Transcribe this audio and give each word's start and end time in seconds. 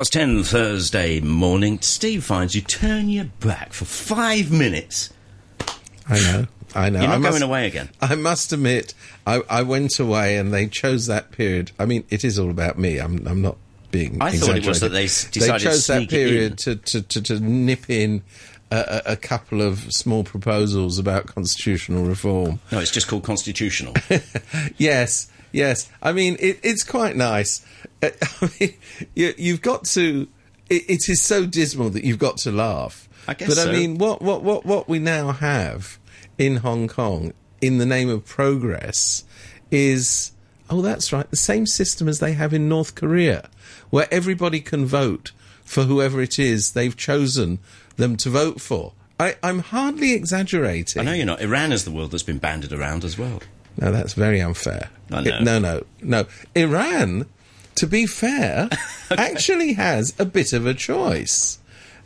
It's 0.00 0.08
10 0.08 0.44
Thursday 0.44 1.20
morning. 1.20 1.78
Steve 1.82 2.24
finds 2.24 2.54
you 2.54 2.62
turn 2.62 3.10
your 3.10 3.26
back 3.26 3.74
for 3.74 3.84
five 3.84 4.50
minutes. 4.50 5.10
I 6.08 6.18
know. 6.20 6.46
I 6.74 6.88
know. 6.88 7.00
You're 7.00 7.08
not 7.08 7.14
I 7.16 7.18
must, 7.18 7.32
going 7.32 7.42
away 7.42 7.66
again. 7.66 7.90
I 8.00 8.14
must 8.14 8.50
admit, 8.50 8.94
I, 9.26 9.42
I 9.50 9.60
went 9.60 9.98
away 9.98 10.38
and 10.38 10.54
they 10.54 10.68
chose 10.68 11.06
that 11.08 11.32
period. 11.32 11.72
I 11.78 11.84
mean, 11.84 12.04
it 12.08 12.24
is 12.24 12.38
all 12.38 12.48
about 12.48 12.78
me. 12.78 12.96
I'm, 12.96 13.26
I'm 13.26 13.42
not 13.42 13.58
being. 13.90 14.22
I 14.22 14.30
thought 14.30 14.56
it 14.56 14.66
was 14.66 14.80
that 14.80 14.88
they 14.88 15.02
decided 15.02 15.58
to 15.58 15.64
chose 15.66 15.86
that 15.88 15.96
sneak 15.98 16.12
it 16.14 16.18
in. 16.18 16.28
period 16.28 16.58
to, 16.60 16.76
to, 16.76 17.02
to, 17.02 17.20
to 17.20 17.40
nip 17.40 17.90
in 17.90 18.22
a, 18.70 19.02
a, 19.06 19.12
a 19.12 19.16
couple 19.16 19.60
of 19.60 19.92
small 19.92 20.24
proposals 20.24 20.98
about 20.98 21.26
constitutional 21.26 22.04
reform. 22.04 22.60
No, 22.72 22.78
it's 22.78 22.90
just 22.90 23.06
called 23.06 23.24
constitutional. 23.24 23.92
yes, 24.78 25.30
yes. 25.52 25.90
I 26.02 26.12
mean, 26.12 26.38
it, 26.40 26.58
it's 26.62 26.84
quite 26.84 27.16
nice. 27.16 27.66
I 28.42 28.50
mean, 28.60 28.74
you, 29.14 29.34
you've 29.36 29.62
got 29.62 29.84
to. 29.86 30.28
It, 30.68 30.88
it 30.88 31.08
is 31.08 31.22
so 31.22 31.46
dismal 31.46 31.90
that 31.90 32.04
you've 32.04 32.18
got 32.18 32.38
to 32.38 32.52
laugh. 32.52 33.08
I 33.26 33.34
guess 33.34 33.48
But 33.48 33.56
so. 33.56 33.70
I 33.70 33.72
mean, 33.72 33.98
what, 33.98 34.22
what, 34.22 34.42
what, 34.42 34.64
what 34.64 34.88
we 34.88 34.98
now 34.98 35.32
have 35.32 35.98
in 36.38 36.56
Hong 36.56 36.88
Kong, 36.88 37.32
in 37.60 37.78
the 37.78 37.86
name 37.86 38.08
of 38.08 38.24
progress, 38.24 39.24
is 39.70 40.32
oh, 40.70 40.80
that's 40.80 41.12
right, 41.12 41.28
the 41.30 41.36
same 41.36 41.66
system 41.66 42.08
as 42.08 42.20
they 42.20 42.32
have 42.32 42.54
in 42.54 42.68
North 42.68 42.94
Korea, 42.94 43.50
where 43.90 44.06
everybody 44.10 44.60
can 44.60 44.86
vote 44.86 45.32
for 45.64 45.82
whoever 45.84 46.20
it 46.22 46.38
is 46.38 46.72
they've 46.72 46.96
chosen 46.96 47.58
them 47.96 48.16
to 48.16 48.30
vote 48.30 48.60
for. 48.60 48.92
I, 49.18 49.36
I'm 49.42 49.58
hardly 49.58 50.12
exaggerating. 50.12 51.02
I 51.02 51.04
know 51.04 51.12
you're 51.12 51.26
not. 51.26 51.40
Iran 51.42 51.72
is 51.72 51.84
the 51.84 51.90
world 51.90 52.12
that's 52.12 52.22
been 52.22 52.38
banded 52.38 52.72
around 52.72 53.04
as 53.04 53.18
well. 53.18 53.42
No, 53.76 53.92
that's 53.92 54.14
very 54.14 54.40
unfair. 54.40 54.90
I 55.12 55.20
know. 55.20 55.30
It- 55.36 55.42
no, 55.42 55.58
no, 55.58 55.84
no. 56.02 56.26
Iran, 56.54 57.26
to 57.80 57.86
be 57.86 58.04
fair, 58.04 58.68
actually 59.10 59.72
has 59.72 60.12
a 60.18 60.26
bit 60.26 60.52
of 60.52 60.66
a 60.66 60.74
choice. 60.74 61.58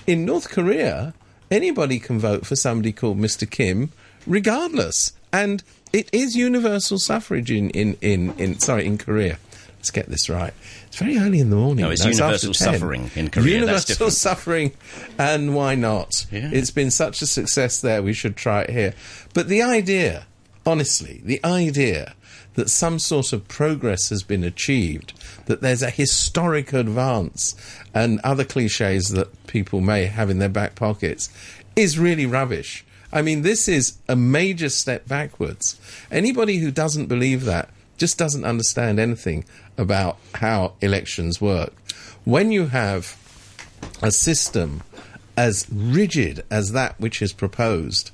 In 0.07 0.25
North 0.25 0.49
Korea, 0.49 1.15
anybody 1.51 1.99
can 1.99 2.21
vote 2.21 2.47
for 2.47 2.55
somebody 2.55 2.93
called 2.93 3.19
Mr. 3.19 3.51
Kim, 3.51 3.91
regardless. 4.25 5.13
And 5.33 5.65
it 5.93 6.09
is 6.13 6.37
universal 6.37 7.01
suffrage 7.01 7.51
in, 7.51 7.71
in, 7.71 7.97
in, 8.01 8.35
in 8.39 8.61
sorry, 8.61 8.87
in 8.87 8.99
Korea. 8.99 9.37
Let's 9.79 9.91
get 9.91 10.07
this 10.07 10.31
right. 10.31 10.55
It's 10.87 10.97
very 10.97 11.19
early 11.19 11.41
in 11.41 11.51
the 11.51 11.57
morning. 11.57 11.85
No, 11.85 11.91
it's 11.91 12.05
universal 12.05 12.51
after 12.51 12.65
10. 12.65 12.73
suffering 12.75 13.11
in 13.17 13.31
Korea. 13.31 13.67
That's 13.67 13.89
Universal 13.89 14.11
suffering, 14.13 14.73
and 15.19 15.57
why 15.57 15.75
not? 15.75 16.25
Yeah. 16.31 16.51
It's 16.53 16.71
been 16.71 16.93
such 16.93 17.21
a 17.21 17.27
success 17.27 17.81
there, 17.81 18.01
we 18.01 18.13
should 18.13 18.37
try 18.37 18.63
it 18.63 18.71
here. 18.71 18.95
But 19.35 19.49
the 19.49 19.63
idea, 19.63 20.27
honestly, 20.65 21.21
the 21.25 21.45
idea 21.45 22.15
that 22.55 22.71
some 22.71 22.99
sort 22.99 23.33
of 23.33 23.49
progress 23.49 24.09
has 24.11 24.23
been 24.23 24.45
achieved, 24.45 25.13
that 25.47 25.61
there's 25.61 25.83
a 25.83 25.91
historic 25.91 26.73
advance, 26.73 27.55
and 27.93 28.21
other 28.23 28.45
cliches 28.45 29.09
that 29.11 29.47
people 29.47 29.81
may 29.81 30.07
have 30.07 30.31
in 30.31 30.39
their 30.39 30.49
back 30.49 30.75
pockets, 30.75 31.31
is 31.77 31.99
really 31.99 32.27
rubbish. 32.27 32.85
I 33.13 33.23
mean, 33.23 33.43
this 33.43 33.69
is 33.69 33.99
a 34.09 34.17
major 34.17 34.69
step 34.69 35.07
backwards. 35.07 35.79
Anybody 36.11 36.59
who 36.59 36.71
doesn't 36.71 37.07
believe 37.07 37.45
that 37.45 37.69
just 37.97 38.19
doesn't 38.19 38.45
understand 38.45 38.99
anything 38.99 39.45
about 39.79 40.19
how 40.35 40.73
elections 40.81 41.41
work. 41.41 41.73
When 42.25 42.51
you 42.51 42.67
have 42.67 43.17
a 44.03 44.11
system 44.11 44.83
as 45.37 45.67
rigid 45.71 46.45
as 46.51 46.73
that 46.73 46.99
which 47.01 47.23
is 47.23 47.33
proposed 47.33 48.11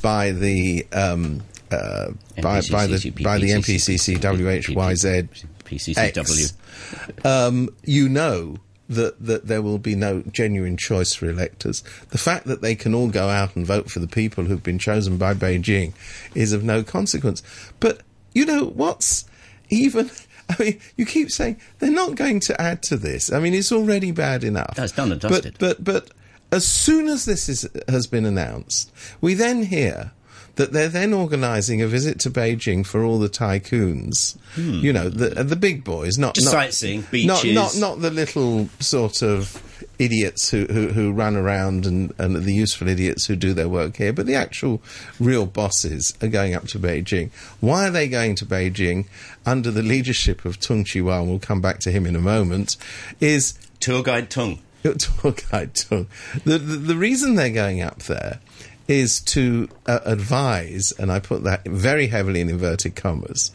by 0.00 0.32
the 0.32 0.86
um, 0.92 1.42
uh, 1.72 2.12
by, 2.42 2.60
by 2.70 2.86
the 2.86 3.10
by 3.22 3.38
the 3.38 3.50
NPCC 3.50 4.18
WHYZ 4.18 5.28
PCCW. 5.64 7.26
Um, 7.26 7.70
you 7.84 8.08
know 8.08 8.56
that 8.88 9.24
that 9.24 9.46
there 9.46 9.62
will 9.62 9.78
be 9.78 9.94
no 9.94 10.22
genuine 10.30 10.76
choice 10.76 11.14
for 11.14 11.28
electors. 11.28 11.82
The 12.10 12.18
fact 12.18 12.46
that 12.46 12.60
they 12.62 12.74
can 12.74 12.94
all 12.94 13.08
go 13.08 13.28
out 13.28 13.56
and 13.56 13.66
vote 13.66 13.90
for 13.90 14.00
the 14.00 14.08
people 14.08 14.44
who've 14.44 14.62
been 14.62 14.78
chosen 14.78 15.16
by 15.16 15.34
Beijing 15.34 15.92
is 16.34 16.52
of 16.52 16.62
no 16.62 16.82
consequence. 16.82 17.42
But 17.80 18.00
you 18.34 18.44
know 18.44 18.64
what's 18.66 19.24
even. 19.70 20.10
I 20.48 20.56
mean, 20.62 20.80
you 20.96 21.06
keep 21.06 21.30
saying 21.30 21.58
they're 21.78 21.90
not 21.90 22.16
going 22.16 22.40
to 22.40 22.60
add 22.60 22.82
to 22.84 22.96
this. 22.98 23.32
I 23.32 23.38
mean, 23.38 23.54
it's 23.54 23.72
already 23.72 24.10
bad 24.10 24.44
enough. 24.44 24.76
No, 24.76 24.84
it's 24.84 24.92
done 24.92 25.12
and 25.12 25.20
But- 25.20 25.28
dusted. 25.30 25.56
But 25.58 25.82
but 25.82 26.10
as 26.50 26.66
soon 26.66 27.06
as 27.08 27.24
this 27.24 27.48
is, 27.48 27.66
has 27.88 28.06
been 28.06 28.26
announced, 28.26 28.92
we 29.22 29.32
then 29.32 29.62
hear 29.62 30.10
that 30.56 30.72
they're 30.72 30.88
then 30.88 31.14
organising 31.14 31.80
a 31.80 31.86
visit 31.86 32.18
to 32.20 32.30
Beijing 32.30 32.84
for 32.84 33.02
all 33.02 33.18
the 33.18 33.28
tycoons. 33.28 34.36
You 34.56 34.92
know, 34.92 35.08
the 35.08 35.42
the 35.42 35.56
big 35.56 35.84
boys, 35.84 36.18
not 36.18 36.36
Hmm. 36.36 36.40
Just 36.40 36.46
not, 36.46 36.52
sightseeing, 36.52 37.00
not 37.00 37.10
beaches. 37.10 37.54
not 37.54 37.76
not 37.76 38.00
the 38.00 38.10
little 38.10 38.68
sort 38.80 39.22
of 39.22 39.62
idiots 39.98 40.50
who, 40.50 40.64
who, 40.66 40.88
who 40.88 41.12
run 41.12 41.36
around 41.36 41.86
and, 41.86 42.12
and 42.18 42.34
the 42.36 42.52
useful 42.52 42.88
idiots 42.88 43.26
who 43.26 43.36
do 43.36 43.52
their 43.52 43.68
work 43.68 43.96
here, 43.96 44.12
but 44.12 44.26
the 44.26 44.34
actual 44.34 44.82
real 45.20 45.46
bosses 45.46 46.14
are 46.22 46.28
going 46.28 46.54
up 46.54 46.66
to 46.68 46.78
Beijing. 46.78 47.30
Why 47.60 47.88
are 47.88 47.90
they 47.90 48.08
going 48.08 48.34
to 48.36 48.46
Beijing 48.46 49.06
under 49.46 49.70
the 49.70 49.82
leadership 49.82 50.44
of 50.44 50.58
Tung 50.58 50.84
Chee-hwa, 50.84 51.20
and 51.20 51.28
we'll 51.28 51.38
come 51.38 51.60
back 51.60 51.78
to 51.80 51.90
him 51.90 52.06
in 52.06 52.16
a 52.16 52.20
moment, 52.20 52.76
is 53.20 53.54
Tour 53.80 54.02
guide 54.02 54.34
your 54.82 54.94
tour 54.98 55.34
guide 55.50 55.74
Tung. 55.74 56.06
The, 56.44 56.58
the 56.58 56.76
the 56.76 56.96
reason 56.96 57.34
they're 57.34 57.50
going 57.50 57.82
up 57.82 58.02
there 58.04 58.40
is 58.88 59.20
to 59.20 59.68
uh, 59.86 60.00
advise, 60.04 60.92
and 60.98 61.10
I 61.10 61.20
put 61.20 61.44
that 61.44 61.66
very 61.66 62.08
heavily 62.08 62.40
in 62.40 62.48
inverted 62.48 62.96
commas, 62.96 63.50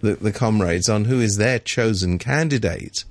the, 0.00 0.14
the 0.14 0.32
comrades 0.32 0.88
on 0.88 1.04
who 1.06 1.20
is 1.20 1.36
their 1.36 1.58
chosen 1.58 2.18
candidate 2.18 3.04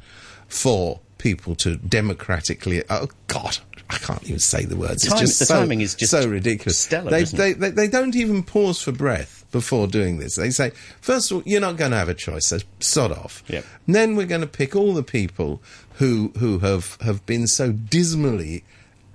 for 0.48 1.00
people 1.18 1.56
to 1.56 1.78
democratically. 1.78 2.84
Oh 2.90 3.08
God. 3.28 3.58
I 3.90 3.98
can't 3.98 4.24
even 4.24 4.40
say 4.40 4.64
the 4.64 4.78
words. 4.78 5.06
It's 5.06 5.20
just 5.20 5.40
the 5.40 5.46
so, 5.46 5.60
timing 5.60 5.82
is 5.82 5.96
just 5.96 6.12
so 6.12 6.26
ridiculous. 6.26 6.78
stellar, 6.78 7.12
They, 7.12 7.26
they, 7.26 7.52
they, 7.52 7.72
they 7.72 7.88
don't 7.90 8.16
even 8.16 8.42
pause 8.42 8.82
for 8.82 8.94
breath 8.94 9.46
before 9.52 9.86
doing 9.86 10.18
this. 10.18 10.36
They 10.36 10.50
say, 10.50 10.70
first 11.02 11.30
of 11.30 11.38
all, 11.38 11.44
you're 11.46 11.60
not 11.60 11.76
going 11.76 11.92
to 11.92 11.98
have 11.98 12.08
a 12.08 12.14
choice, 12.14 12.48
so 12.48 12.60
sod 12.80 13.12
off. 13.12 13.44
Yep. 13.48 13.66
And 13.88 13.96
then 13.96 14.16
we're 14.16 14.28
going 14.28 14.42
to 14.42 14.48
pick 14.48 14.78
all 14.78 14.94
the 14.94 15.04
people 15.04 15.62
who 15.96 16.32
who 16.40 16.60
have, 16.60 16.98
have 17.02 17.26
been 17.26 17.48
so 17.48 17.74
dismally 17.74 18.64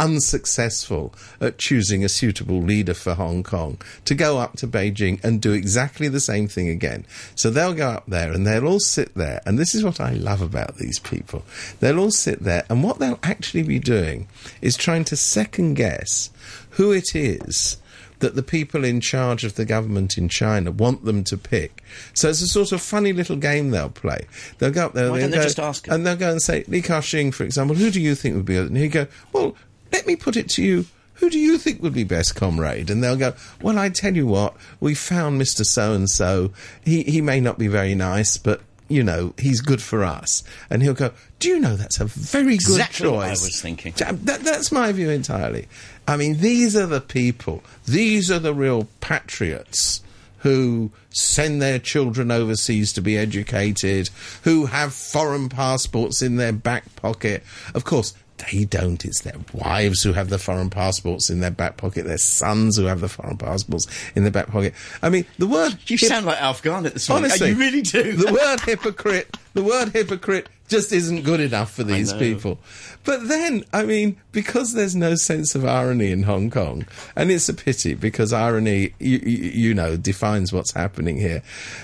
unsuccessful 0.01 1.15
at 1.41 1.59
choosing 1.59 2.05
a 2.05 2.09
suitable 2.09 2.61
leader 2.61 2.95
for 2.95 3.15
Hong 3.15 3.43
Kong 3.43 3.81
to 4.05 4.15
go 4.15 4.39
up 4.39 4.57
to 4.57 4.67
Beijing 4.67 5.23
and 5.25 5.41
do 5.41 5.53
exactly 5.53 6.09
the 6.09 6.21
same 6.21 6.49
thing 6.49 6.69
again. 6.69 7.07
So 7.35 7.51
they'll 7.51 7.75
go 7.75 7.89
up 7.91 8.05
there 8.07 8.33
and 8.33 8.47
they'll 8.47 8.67
all 8.67 8.81
sit 8.81 9.15
there, 9.15 9.41
and 9.47 9.59
this 9.59 9.75
is 9.75 9.85
what 9.85 10.01
I 10.01 10.13
love 10.13 10.43
about 10.43 10.77
these 10.77 10.99
people. 10.99 11.45
They'll 11.81 11.99
all 12.01 12.11
sit 12.11 12.43
there, 12.43 12.65
and 12.69 12.83
what 12.83 12.99
they'll 12.99 13.19
actually 13.23 13.63
be 13.63 13.79
doing 13.79 14.29
is 14.61 14.77
trying 14.77 15.05
to 15.05 15.17
second 15.17 15.75
guess 15.75 16.31
who 16.71 16.93
it 16.93 17.15
is 17.15 17.79
that 18.19 18.35
the 18.35 18.43
people 18.43 18.83
in 18.83 18.99
charge 18.99 19.45
of 19.45 19.57
the 19.57 19.65
government 19.67 20.17
in 20.17 20.27
China 20.27 20.71
want 20.71 21.05
them 21.05 21.23
to 21.23 21.37
pick. 21.37 21.83
So 22.15 22.31
it's 22.31 22.41
a 22.41 22.47
sort 22.47 22.73
of 22.73 22.81
funny 22.81 23.13
little 23.13 23.37
game 23.37 23.71
they'll 23.71 23.91
play. 23.91 24.27
They'll 24.59 24.71
go 24.71 24.87
up 24.87 24.95
there, 24.95 25.11
Why 25.11 25.19
they'll 25.19 25.25
don't 25.27 25.31
they 25.33 25.37
go- 25.39 25.43
just 25.43 25.61
ask 25.61 25.87
and 25.89 26.07
they'll 26.07 26.17
go 26.17 26.31
and 26.31 26.41
say, 26.41 26.65
Li 26.67 26.81
Ka-shing, 26.81 27.31
for 27.31 27.45
example, 27.45 27.77
who 27.77 27.91
do 27.91 28.01
you 28.01 28.15
think 28.15 28.35
would 28.35 28.47
be? 28.47 28.57
And 28.57 28.75
he'd 28.75 28.89
go, 28.89 29.07
well, 29.35 29.55
let 29.93 30.07
me 30.07 30.17
put 30.17 30.37
it 30.37 30.49
to 30.51 30.63
you. 30.63 30.87
Who 31.15 31.31
do 31.31 31.39
you 31.39 31.57
think 31.57 31.83
would 31.83 31.95
be 31.95 32.05
best, 32.05 32.35
comrade? 32.35 32.91
And 32.91 33.03
they'll 33.03 33.17
go, 33.17 33.33
well, 33.63 33.79
I 33.79 33.89
tell 33.89 34.15
you 34.15 34.27
what, 34.27 34.55
we 34.81 34.95
found 34.95 35.41
Mr. 35.41 35.65
So 35.65 35.93
and 35.95 36.11
so. 36.11 36.53
He 36.85 37.03
he 37.05 37.23
may 37.23 37.41
not 37.41 37.59
be 37.59 37.69
very 37.69 37.95
nice, 37.95 38.37
but 38.37 38.61
you 38.89 39.03
know 39.03 39.33
he's 39.39 39.63
good 39.63 39.81
for 39.83 40.05
us. 40.05 40.45
And 40.69 40.83
he'll 40.83 40.93
go, 40.93 41.13
do 41.39 41.49
you 41.49 41.59
know 41.59 41.75
that's 41.75 42.01
a 42.01 42.05
very 42.05 42.55
Exactly 42.55 43.05
good 43.07 43.15
what 43.15 43.25
I 43.25 43.31
choice? 43.31 43.45
was 43.45 43.61
thinking. 43.63 43.95
That, 43.97 44.41
that's 44.41 44.71
my 44.71 44.93
view 44.93 45.09
entirely. 45.09 45.69
I 46.07 46.17
mean, 46.19 46.39
these 46.39 46.77
are 46.77 46.87
the 46.87 47.01
people. 47.01 47.63
These 47.87 48.31
are 48.31 48.39
the 48.39 48.53
real 48.55 48.87
patriots 49.01 50.03
who 50.41 50.93
send 51.11 51.61
their 51.63 51.79
children 51.79 52.31
overseas 52.31 52.93
to 52.93 53.01
be 53.01 53.17
educated, 53.17 54.11
who 54.43 54.67
have 54.67 54.93
foreign 54.95 55.49
passports 55.49 56.21
in 56.23 56.37
their 56.37 56.53
back 56.53 56.95
pocket. 56.97 57.43
Of 57.75 57.85
course, 57.85 58.15
they 58.39 58.65
don't. 58.65 59.05
It's 59.05 59.23
their 59.23 59.37
wives 59.53 60.03
who 60.03 60.13
have 60.13 60.29
the 60.29 60.39
foreign 60.39 60.71
passports 60.71 61.31
in 61.31 61.41
their 61.41 61.51
back 61.51 61.77
pocket, 61.77 62.05
their 62.05 62.19
sons 62.19 62.77
who 62.77 62.85
have 62.85 63.01
the 63.01 63.09
foreign 63.09 63.37
passports 63.37 63.87
in 64.15 64.23
their 64.23 64.33
back 64.33 64.49
pocket. 64.49 64.75
I 65.03 65.09
mean, 65.09 65.27
the 65.39 65.47
word. 65.47 65.79
You 65.87 65.97
hip- 65.99 66.09
sound 66.09 66.27
like 66.27 66.41
Alf 66.41 66.63
Garnett 66.63 66.95
this 66.95 67.09
morning. 67.09 67.31
Honestly, 67.31 67.51
you 67.51 67.57
really 67.57 67.83
do. 67.83 68.13
The 68.13 68.33
word 68.33 68.61
hypocrite, 68.61 69.37
the 69.55 69.63
word 69.63 69.91
hypocrite 69.91 70.49
just 70.69 70.93
isn't 70.93 71.23
good 71.23 71.41
enough 71.41 71.73
for 71.73 71.85
these 71.85 72.13
people. 72.13 72.59
But 73.05 73.29
then, 73.29 73.65
I 73.73 73.85
mean, 73.85 74.17
because 74.33 74.73
there's 74.73 74.97
no 74.97 75.15
sense 75.15 75.55
of 75.55 75.65
irony 75.65 76.11
in 76.11 76.25
Hong 76.25 76.51
Kong, 76.51 76.87
and 77.15 77.31
it's 77.31 77.49
a 77.49 77.55
pity 77.55 77.95
because 77.95 78.33
irony, 78.33 78.93
you, 78.99 79.19
you, 79.19 79.51
you 79.51 79.75
know, 79.75 79.97
defines 79.97 80.53
what's 80.53 80.73
happening 80.73 81.17
here. 81.19 81.43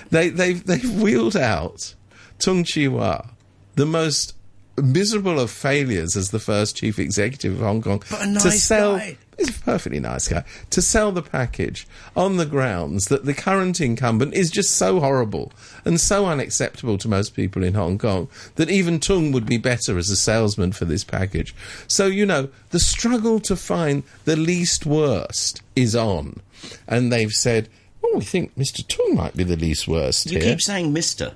They, 0.09 0.29
they've, 0.29 0.63
they've 0.65 1.01
wheeled 1.01 1.37
out 1.37 1.95
Tung 2.39 2.65
Chee-hwa, 2.65 3.29
the 3.75 3.85
most 3.85 4.35
miserable 4.81 5.39
of 5.39 5.51
failures 5.51 6.15
as 6.15 6.31
the 6.31 6.39
first 6.39 6.75
chief 6.77 6.97
executive 6.99 7.53
of 7.53 7.59
Hong 7.59 7.81
Kong 7.81 8.03
But 8.09 8.21
a 8.21 8.25
to 8.25 8.31
nice 8.31 8.63
sell. 8.63 8.97
guy. 8.97 9.17
He's 9.37 9.49
a 9.57 9.61
perfectly 9.61 9.99
nice 9.99 10.27
guy 10.27 10.43
to 10.69 10.81
sell 10.81 11.11
the 11.11 11.23
package 11.23 11.87
on 12.15 12.37
the 12.37 12.45
grounds 12.45 13.05
that 13.07 13.25
the 13.25 13.33
current 13.33 13.81
incumbent 13.81 14.35
is 14.35 14.51
just 14.51 14.75
so 14.75 14.99
horrible 14.99 15.51
and 15.85 15.99
so 15.99 16.27
unacceptable 16.27 16.99
to 16.99 17.07
most 17.07 17.33
people 17.35 17.63
in 17.63 17.73
Hong 17.73 17.97
Kong 17.97 18.27
that 18.55 18.69
even 18.69 18.99
Tung 18.99 19.31
would 19.31 19.47
be 19.47 19.57
better 19.57 19.97
as 19.97 20.11
a 20.11 20.15
salesman 20.15 20.71
for 20.71 20.85
this 20.85 21.03
package. 21.03 21.55
So 21.87 22.05
you 22.05 22.27
know 22.27 22.49
the 22.69 22.79
struggle 22.79 23.39
to 23.41 23.55
find 23.55 24.03
the 24.25 24.35
least 24.35 24.85
worst 24.85 25.63
is 25.75 25.95
on, 25.95 26.39
and 26.87 27.11
they've 27.11 27.31
said. 27.31 27.69
Oh, 28.05 28.17
we 28.17 28.25
think 28.25 28.53
Mr. 28.57 28.85
Tung 28.85 29.15
might 29.15 29.33
be 29.35 29.45
the 29.45 29.55
least 29.55 29.87
worst 29.87 30.29
You 30.29 30.37
here. 30.39 30.49
keep 30.51 30.61
saying 30.61 30.91
Mister. 30.91 31.35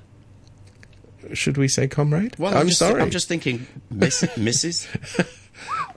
Should 1.34 1.56
we 1.56 1.68
say 1.68 1.88
comrade? 1.88 2.36
Well, 2.38 2.56
I'm 2.56 2.68
just, 2.68 2.78
sorry. 2.78 3.00
I'm 3.00 3.10
just 3.10 3.28
thinking, 3.28 3.66
Miss, 3.90 4.22
Mrs. 4.36 4.86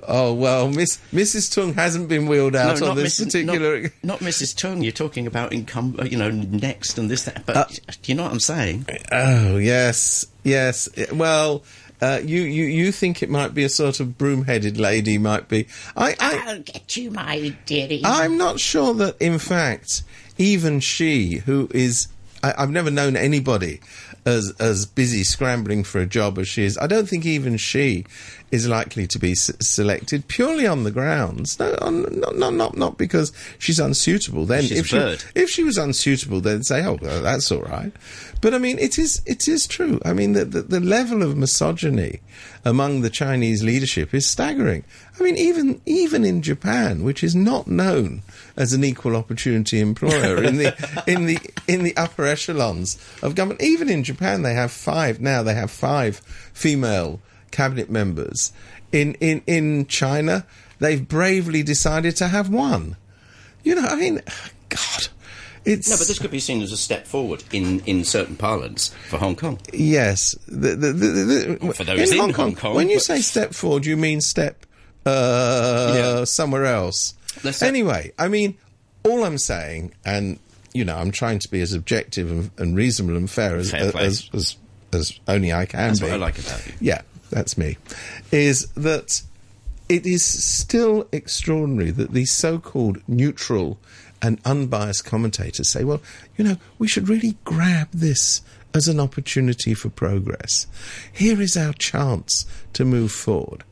Oh 0.07 0.33
well, 0.33 0.67
Miss 0.69 0.97
Mrs. 1.13 1.53
Tung 1.53 1.73
hasn't 1.73 2.09
been 2.09 2.25
wheeled 2.25 2.55
out 2.55 2.79
no, 2.79 2.89
on 2.89 2.95
not 2.95 3.01
this 3.01 3.19
Mrs. 3.19 3.25
particular. 3.25 3.81
Not, 3.81 3.91
not 4.03 4.19
Mrs. 4.19 4.55
Tung. 4.55 4.81
You're 4.81 4.91
talking 4.91 5.27
about 5.27 5.53
income. 5.53 5.99
You 6.03 6.17
know, 6.17 6.31
next 6.31 6.97
and 6.97 7.09
this 7.09 7.23
that. 7.23 7.45
But 7.45 7.57
Uh, 7.57 7.93
you 8.05 8.15
know 8.15 8.23
what 8.23 8.31
I'm 8.31 8.39
saying? 8.39 8.87
Oh 9.11 9.57
yes, 9.57 10.25
yes. 10.43 10.89
Well, 11.13 11.63
uh, 12.01 12.19
you 12.23 12.41
you 12.41 12.65
you 12.65 12.91
think 12.91 13.21
it 13.21 13.29
might 13.29 13.53
be 13.53 13.63
a 13.63 13.69
sort 13.69 13.99
of 13.99 14.17
broom-headed 14.17 14.79
lady? 14.79 15.17
Might 15.19 15.47
be. 15.47 15.67
I 15.95 16.15
I 16.19 16.43
I'll 16.47 16.59
get 16.59 16.97
you, 16.97 17.11
my 17.11 17.55
dearie. 17.65 18.01
I'm 18.03 18.37
not 18.37 18.59
sure 18.59 18.93
that, 18.95 19.17
in 19.21 19.37
fact, 19.37 20.01
even 20.37 20.79
she, 20.79 21.35
who 21.37 21.69
is, 21.73 22.07
I, 22.41 22.55
I've 22.57 22.71
never 22.71 22.89
known 22.89 23.15
anybody 23.15 23.81
as 24.25 24.53
as 24.59 24.85
busy 24.85 25.23
scrambling 25.23 25.83
for 25.83 25.99
a 25.99 26.05
job 26.05 26.37
as 26.37 26.47
she 26.47 26.63
is. 26.63 26.77
I 26.77 26.87
don't 26.87 27.07
think 27.09 27.25
even 27.25 27.57
she 27.57 28.05
is 28.51 28.67
likely 28.67 29.07
to 29.07 29.17
be 29.17 29.31
s- 29.31 29.49
selected 29.61 30.27
purely 30.27 30.67
on 30.67 30.83
the 30.83 30.91
grounds, 30.91 31.57
no, 31.59 31.75
on, 31.81 32.19
not, 32.19 32.37
not 32.37 32.53
not 32.53 32.77
not 32.77 32.97
because 32.97 33.31
she's 33.59 33.79
unsuitable. 33.79 34.45
Then, 34.45 34.63
She's 34.63 34.79
if 34.79 34.87
she 34.87 34.97
bird. 34.97 35.23
if 35.35 35.49
she 35.49 35.63
was 35.63 35.77
unsuitable, 35.77 36.41
then 36.41 36.63
say, 36.63 36.85
oh, 36.85 36.99
well, 37.01 37.21
that's 37.21 37.51
all 37.51 37.61
right. 37.61 37.91
But 38.41 38.53
I 38.53 38.57
mean, 38.57 38.77
it 38.79 38.99
is 38.99 39.21
it 39.25 39.47
is 39.47 39.65
true. 39.67 39.99
I 40.05 40.13
mean, 40.13 40.33
the, 40.33 40.45
the 40.45 40.61
the 40.63 40.79
level 40.79 41.23
of 41.23 41.35
misogyny 41.37 42.19
among 42.63 43.01
the 43.01 43.09
Chinese 43.09 43.63
leadership 43.63 44.13
is 44.13 44.27
staggering. 44.27 44.83
I 45.19 45.23
mean, 45.23 45.35
even 45.37 45.81
even 45.85 46.23
in 46.23 46.41
Japan, 46.41 47.03
which 47.03 47.23
is 47.23 47.35
not 47.35 47.67
known 47.67 48.21
as 48.55 48.73
an 48.73 48.83
equal 48.83 49.15
opportunity 49.15 49.79
employer 49.79 50.43
in 50.43 50.57
the 50.57 51.03
in 51.07 51.25
the 51.25 51.39
in 51.67 51.83
the 51.83 51.95
upper 51.97 52.25
echelons 52.25 52.97
of 53.21 53.35
government, 53.35 53.61
even 53.61 53.89
in 53.89 54.03
Japan, 54.03 54.41
they 54.41 54.53
have 54.53 54.71
five 54.71 55.19
now. 55.19 55.43
They 55.43 55.55
have 55.55 55.71
five 55.71 56.17
female 56.53 57.19
cabinet 57.51 57.89
members. 57.89 58.51
In 58.91 59.15
in 59.15 59.41
in 59.47 59.87
China, 59.87 60.45
they've 60.79 61.07
bravely 61.07 61.63
decided 61.63 62.15
to 62.17 62.27
have 62.27 62.49
one. 62.49 62.97
You 63.63 63.75
know, 63.75 63.87
I 63.87 63.95
mean, 63.95 64.21
God, 64.69 65.07
it's 65.65 65.89
No, 65.89 65.97
but 65.97 66.07
this 66.07 66.19
could 66.19 66.31
be 66.31 66.39
seen 66.39 66.61
as 66.61 66.71
a 66.71 66.77
step 66.77 67.05
forward 67.07 67.43
in, 67.51 67.81
in 67.81 68.03
certain 68.03 68.35
parlance 68.35 68.89
for 69.09 69.17
Hong 69.17 69.35
Kong. 69.35 69.59
Yes, 69.73 70.35
the, 70.47 70.75
the, 70.75 70.93
the, 70.93 71.57
Well, 71.61 71.73
for 71.73 71.83
those 71.83 72.11
in 72.11 72.17
Hong 72.17 72.55
Kong, 72.55 72.75
When 72.75 72.89
you 72.89 72.95
but- 72.97 73.03
say 73.03 73.21
step 73.21 73.53
forward, 73.53 73.85
you 73.85 73.97
mean 73.97 74.21
step 74.21 74.65
uh, 75.05 75.93
Yeah. 75.95 76.23
somewhere 76.25 76.65
else. 76.65 77.13
Let's 77.43 77.61
anyway, 77.61 78.11
I 78.19 78.27
mean, 78.27 78.57
all 79.03 79.23
I'm 79.23 79.37
saying, 79.37 79.93
and 80.05 80.39
you 80.73 80.85
know, 80.85 80.95
I'm 80.97 81.11
trying 81.11 81.39
to 81.39 81.49
be 81.49 81.61
as 81.61 81.73
objective 81.73 82.29
and, 82.31 82.51
and 82.57 82.75
reasonable 82.75 83.17
and 83.17 83.29
fair 83.29 83.55
as 83.57 83.71
Fair 83.71 83.91
as, 83.97 84.29
as 84.33 84.57
as 84.93 85.19
only 85.27 85.53
I 85.53 85.65
can 85.65 85.79
That's 85.79 85.99
be. 85.99 86.05
what 86.07 86.13
I 86.13 86.17
like 86.17 86.37
about 86.39 86.65
you. 86.67 86.73
Yeah, 86.81 87.01
that's 87.29 87.57
me. 87.57 87.77
Is 88.31 88.67
that 88.75 89.21
it 89.89 90.05
is 90.05 90.23
still 90.25 91.07
extraordinary 91.11 91.91
that 91.91 92.11
these 92.11 92.31
so-called 92.31 93.01
neutral 93.07 93.77
and 94.21 94.39
unbiased 94.45 95.05
commentators 95.05 95.69
say, 95.69 95.83
well, 95.83 96.01
you 96.37 96.43
know, 96.43 96.57
we 96.77 96.87
should 96.87 97.09
really 97.09 97.37
grab 97.43 97.89
this 97.91 98.41
as 98.73 98.87
an 98.87 98.99
opportunity 98.99 99.73
for 99.73 99.89
progress. 99.89 100.67
Here 101.11 101.41
is 101.41 101.57
our 101.57 101.73
chance 101.73 102.45
to 102.73 102.85
move 102.85 103.11
forward. 103.11 103.63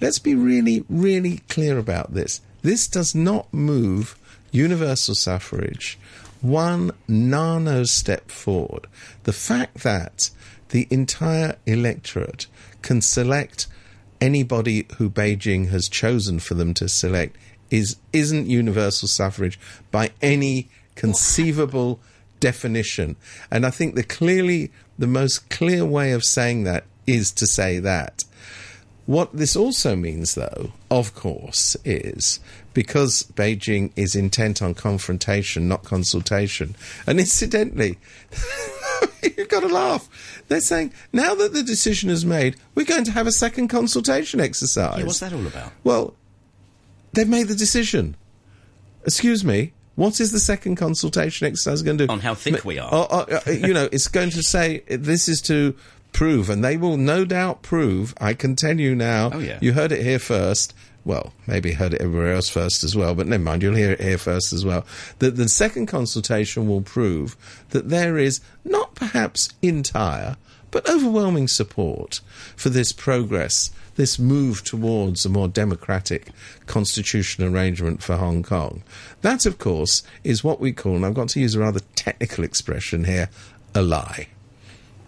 Let's 0.00 0.18
be 0.18 0.34
really, 0.34 0.84
really 0.88 1.38
clear 1.48 1.78
about 1.78 2.14
this. 2.14 2.40
This 2.62 2.88
does 2.88 3.14
not 3.14 3.52
move 3.52 4.18
universal 4.50 5.14
suffrage 5.14 5.98
one 6.44 6.90
nano 7.08 7.84
step 7.84 8.30
forward. 8.30 8.86
The 9.22 9.32
fact 9.32 9.82
that 9.82 10.30
the 10.68 10.86
entire 10.90 11.56
electorate 11.64 12.46
can 12.82 13.00
select 13.00 13.66
anybody 14.20 14.86
who 14.98 15.08
Beijing 15.08 15.70
has 15.70 15.88
chosen 15.88 16.38
for 16.38 16.54
them 16.54 16.74
to 16.74 16.88
select 16.88 17.36
is 17.70 17.96
isn't 18.12 18.46
universal 18.46 19.08
suffrage 19.08 19.58
by 19.90 20.10
any 20.22 20.68
conceivable 20.94 22.00
definition. 22.40 23.16
And 23.50 23.64
I 23.66 23.70
think 23.70 23.94
the 23.94 24.02
clearly 24.02 24.70
the 24.98 25.06
most 25.06 25.50
clear 25.50 25.84
way 25.84 26.12
of 26.12 26.24
saying 26.24 26.64
that 26.64 26.84
is 27.06 27.32
to 27.32 27.46
say 27.46 27.78
that. 27.80 28.24
What 29.06 29.36
this 29.36 29.54
also 29.54 29.96
means, 29.96 30.34
though, 30.34 30.72
of 30.90 31.14
course, 31.14 31.76
is 31.84 32.40
because 32.72 33.24
Beijing 33.34 33.92
is 33.96 34.14
intent 34.14 34.62
on 34.62 34.72
confrontation, 34.72 35.68
not 35.68 35.84
consultation. 35.84 36.74
And 37.06 37.20
incidentally, 37.20 37.98
you've 39.22 39.48
got 39.50 39.60
to 39.60 39.68
laugh. 39.68 40.08
They're 40.48 40.60
saying 40.60 40.94
now 41.12 41.34
that 41.34 41.52
the 41.52 41.62
decision 41.62 42.08
is 42.08 42.24
made, 42.24 42.56
we're 42.74 42.86
going 42.86 43.04
to 43.04 43.12
have 43.12 43.26
a 43.26 43.32
second 43.32 43.68
consultation 43.68 44.40
exercise. 44.40 44.98
Yeah, 44.98 45.04
what's 45.04 45.20
that 45.20 45.34
all 45.34 45.46
about? 45.46 45.72
Well, 45.82 46.14
they've 47.14 47.28
made 47.28 47.48
the 47.48 47.54
decision. 47.54 48.16
Excuse 49.04 49.44
me. 49.44 49.72
What 49.96 50.20
is 50.20 50.32
the 50.32 50.40
second 50.40 50.74
consultation 50.74 51.46
exercise 51.46 51.82
going 51.82 51.98
to 51.98 52.06
do? 52.06 52.12
On 52.12 52.18
how 52.18 52.34
thick 52.34 52.64
we 52.64 52.78
are. 52.78 52.88
Oh, 52.90 53.06
oh, 53.10 53.40
uh, 53.46 53.50
you 53.50 53.72
know, 53.72 53.88
it's 53.92 54.08
going 54.08 54.30
to 54.30 54.42
say 54.42 54.82
this 54.88 55.28
is 55.28 55.40
to 55.42 55.76
prove, 56.12 56.50
and 56.50 56.64
they 56.64 56.76
will 56.76 56.96
no 56.96 57.24
doubt 57.24 57.62
prove. 57.62 58.14
I 58.20 58.34
can 58.34 58.56
tell 58.56 58.80
you 58.80 58.94
now. 58.96 59.30
Oh, 59.32 59.38
yeah. 59.38 59.58
You 59.60 59.72
heard 59.72 59.92
it 59.92 60.02
here 60.02 60.18
first. 60.18 60.74
Well, 61.04 61.32
maybe 61.46 61.72
heard 61.72 61.92
it 61.92 62.00
everywhere 62.00 62.32
else 62.32 62.48
first 62.48 62.82
as 62.82 62.96
well, 62.96 63.14
but 63.14 63.26
never 63.26 63.42
mind. 63.42 63.62
You'll 63.62 63.74
hear 63.76 63.92
it 63.92 64.00
here 64.00 64.18
first 64.18 64.52
as 64.52 64.64
well. 64.64 64.86
That 65.18 65.36
the 65.36 65.48
second 65.48 65.86
consultation 65.86 66.66
will 66.66 66.80
prove 66.80 67.36
that 67.70 67.90
there 67.90 68.16
is 68.16 68.40
not 68.64 68.94
perhaps 68.94 69.50
entire, 69.60 70.36
but 70.70 70.88
overwhelming 70.88 71.46
support 71.46 72.20
for 72.56 72.70
this 72.70 72.90
progress, 72.90 73.70
this 73.96 74.18
move 74.18 74.64
towards 74.64 75.24
a 75.24 75.28
more 75.28 75.48
democratic 75.48 76.30
constitutional 76.66 77.54
arrangement 77.54 78.02
for 78.02 78.16
Hong 78.16 78.42
Kong. 78.42 78.82
That, 79.22 79.46
of 79.46 79.58
course, 79.58 80.02
is 80.22 80.44
what 80.44 80.60
we 80.60 80.72
call, 80.72 80.96
and 80.96 81.06
I've 81.06 81.14
got 81.14 81.28
to 81.30 81.40
use 81.40 81.54
a 81.54 81.60
rather 81.60 81.80
technical 81.94 82.44
expression 82.44 83.04
here, 83.04 83.28
a 83.74 83.82
lie. 83.82 84.28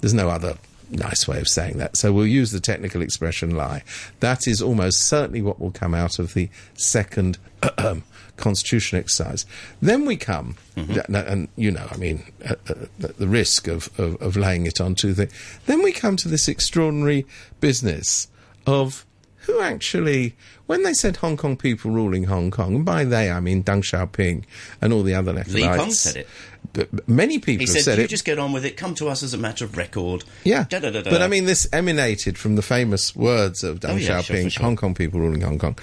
There's 0.00 0.14
no 0.14 0.28
other 0.28 0.56
nice 0.90 1.26
way 1.26 1.40
of 1.40 1.48
saying 1.48 1.78
that. 1.78 1.96
So 1.96 2.12
we'll 2.12 2.26
use 2.26 2.52
the 2.52 2.60
technical 2.60 3.02
expression 3.02 3.56
lie. 3.56 3.82
That 4.20 4.46
is 4.46 4.62
almost 4.62 5.00
certainly 5.00 5.42
what 5.42 5.60
will 5.60 5.72
come 5.72 5.94
out 5.94 6.18
of 6.18 6.34
the 6.34 6.48
second 6.74 7.38
constitution 8.36 8.98
exercise. 8.98 9.46
Then 9.80 10.04
we 10.04 10.16
come, 10.16 10.56
and, 10.76 11.16
and, 11.16 11.48
you 11.56 11.70
know, 11.70 11.86
I 11.90 11.96
mean, 11.96 12.24
uh, 12.48 12.54
uh, 12.68 12.74
the 12.98 13.26
risk 13.26 13.66
of, 13.66 13.88
of, 13.98 14.20
of 14.22 14.36
laying 14.36 14.66
it 14.66 14.80
on 14.80 14.94
too 14.94 15.14
thick. 15.14 15.30
Then 15.66 15.82
we 15.82 15.92
come 15.92 16.16
to 16.16 16.28
this 16.28 16.48
extraordinary 16.48 17.26
business 17.60 18.28
of 18.66 19.06
who 19.40 19.60
actually, 19.60 20.34
when 20.66 20.82
they 20.82 20.92
said 20.92 21.16
Hong 21.18 21.36
Kong 21.36 21.56
people 21.56 21.90
ruling 21.92 22.24
Hong 22.24 22.50
Kong, 22.50 22.74
and 22.76 22.84
by 22.84 23.04
they 23.04 23.30
I 23.30 23.38
mean 23.40 23.62
Deng 23.62 23.82
Xiaoping 23.82 24.44
and 24.82 24.92
all 24.92 25.04
the 25.04 25.14
other 25.14 25.32
left 25.32 25.50
Li 25.50 25.62
Peng 25.62 25.92
said 25.92 26.16
it. 26.16 26.28
But 26.72 27.08
many 27.08 27.38
people 27.38 27.60
He 27.60 27.66
said, 27.66 27.82
said 27.82 27.98
"You 27.98 28.04
it. 28.04 28.08
just 28.10 28.24
get 28.24 28.38
on 28.40 28.52
with 28.52 28.64
it. 28.64 28.76
Come 28.76 28.94
to 28.96 29.08
us 29.08 29.22
as 29.22 29.32
a 29.32 29.38
matter 29.38 29.64
of 29.64 29.76
record." 29.76 30.24
Yeah, 30.44 30.64
Da-da-da-da. 30.68 31.08
but 31.10 31.22
I 31.22 31.28
mean, 31.28 31.44
this 31.44 31.66
emanated 31.72 32.36
from 32.36 32.56
the 32.56 32.62
famous 32.62 33.14
words 33.14 33.62
of 33.62 33.78
Deng 33.80 33.90
Oh, 33.92 33.96
yeah, 33.96 34.20
Xiaoping, 34.20 34.44
for 34.44 34.50
sure. 34.50 34.62
Hong 34.64 34.76
Kong 34.76 34.94
people 34.94 35.20
ruling 35.20 35.42
Hong 35.42 35.58
Kong. 35.58 35.78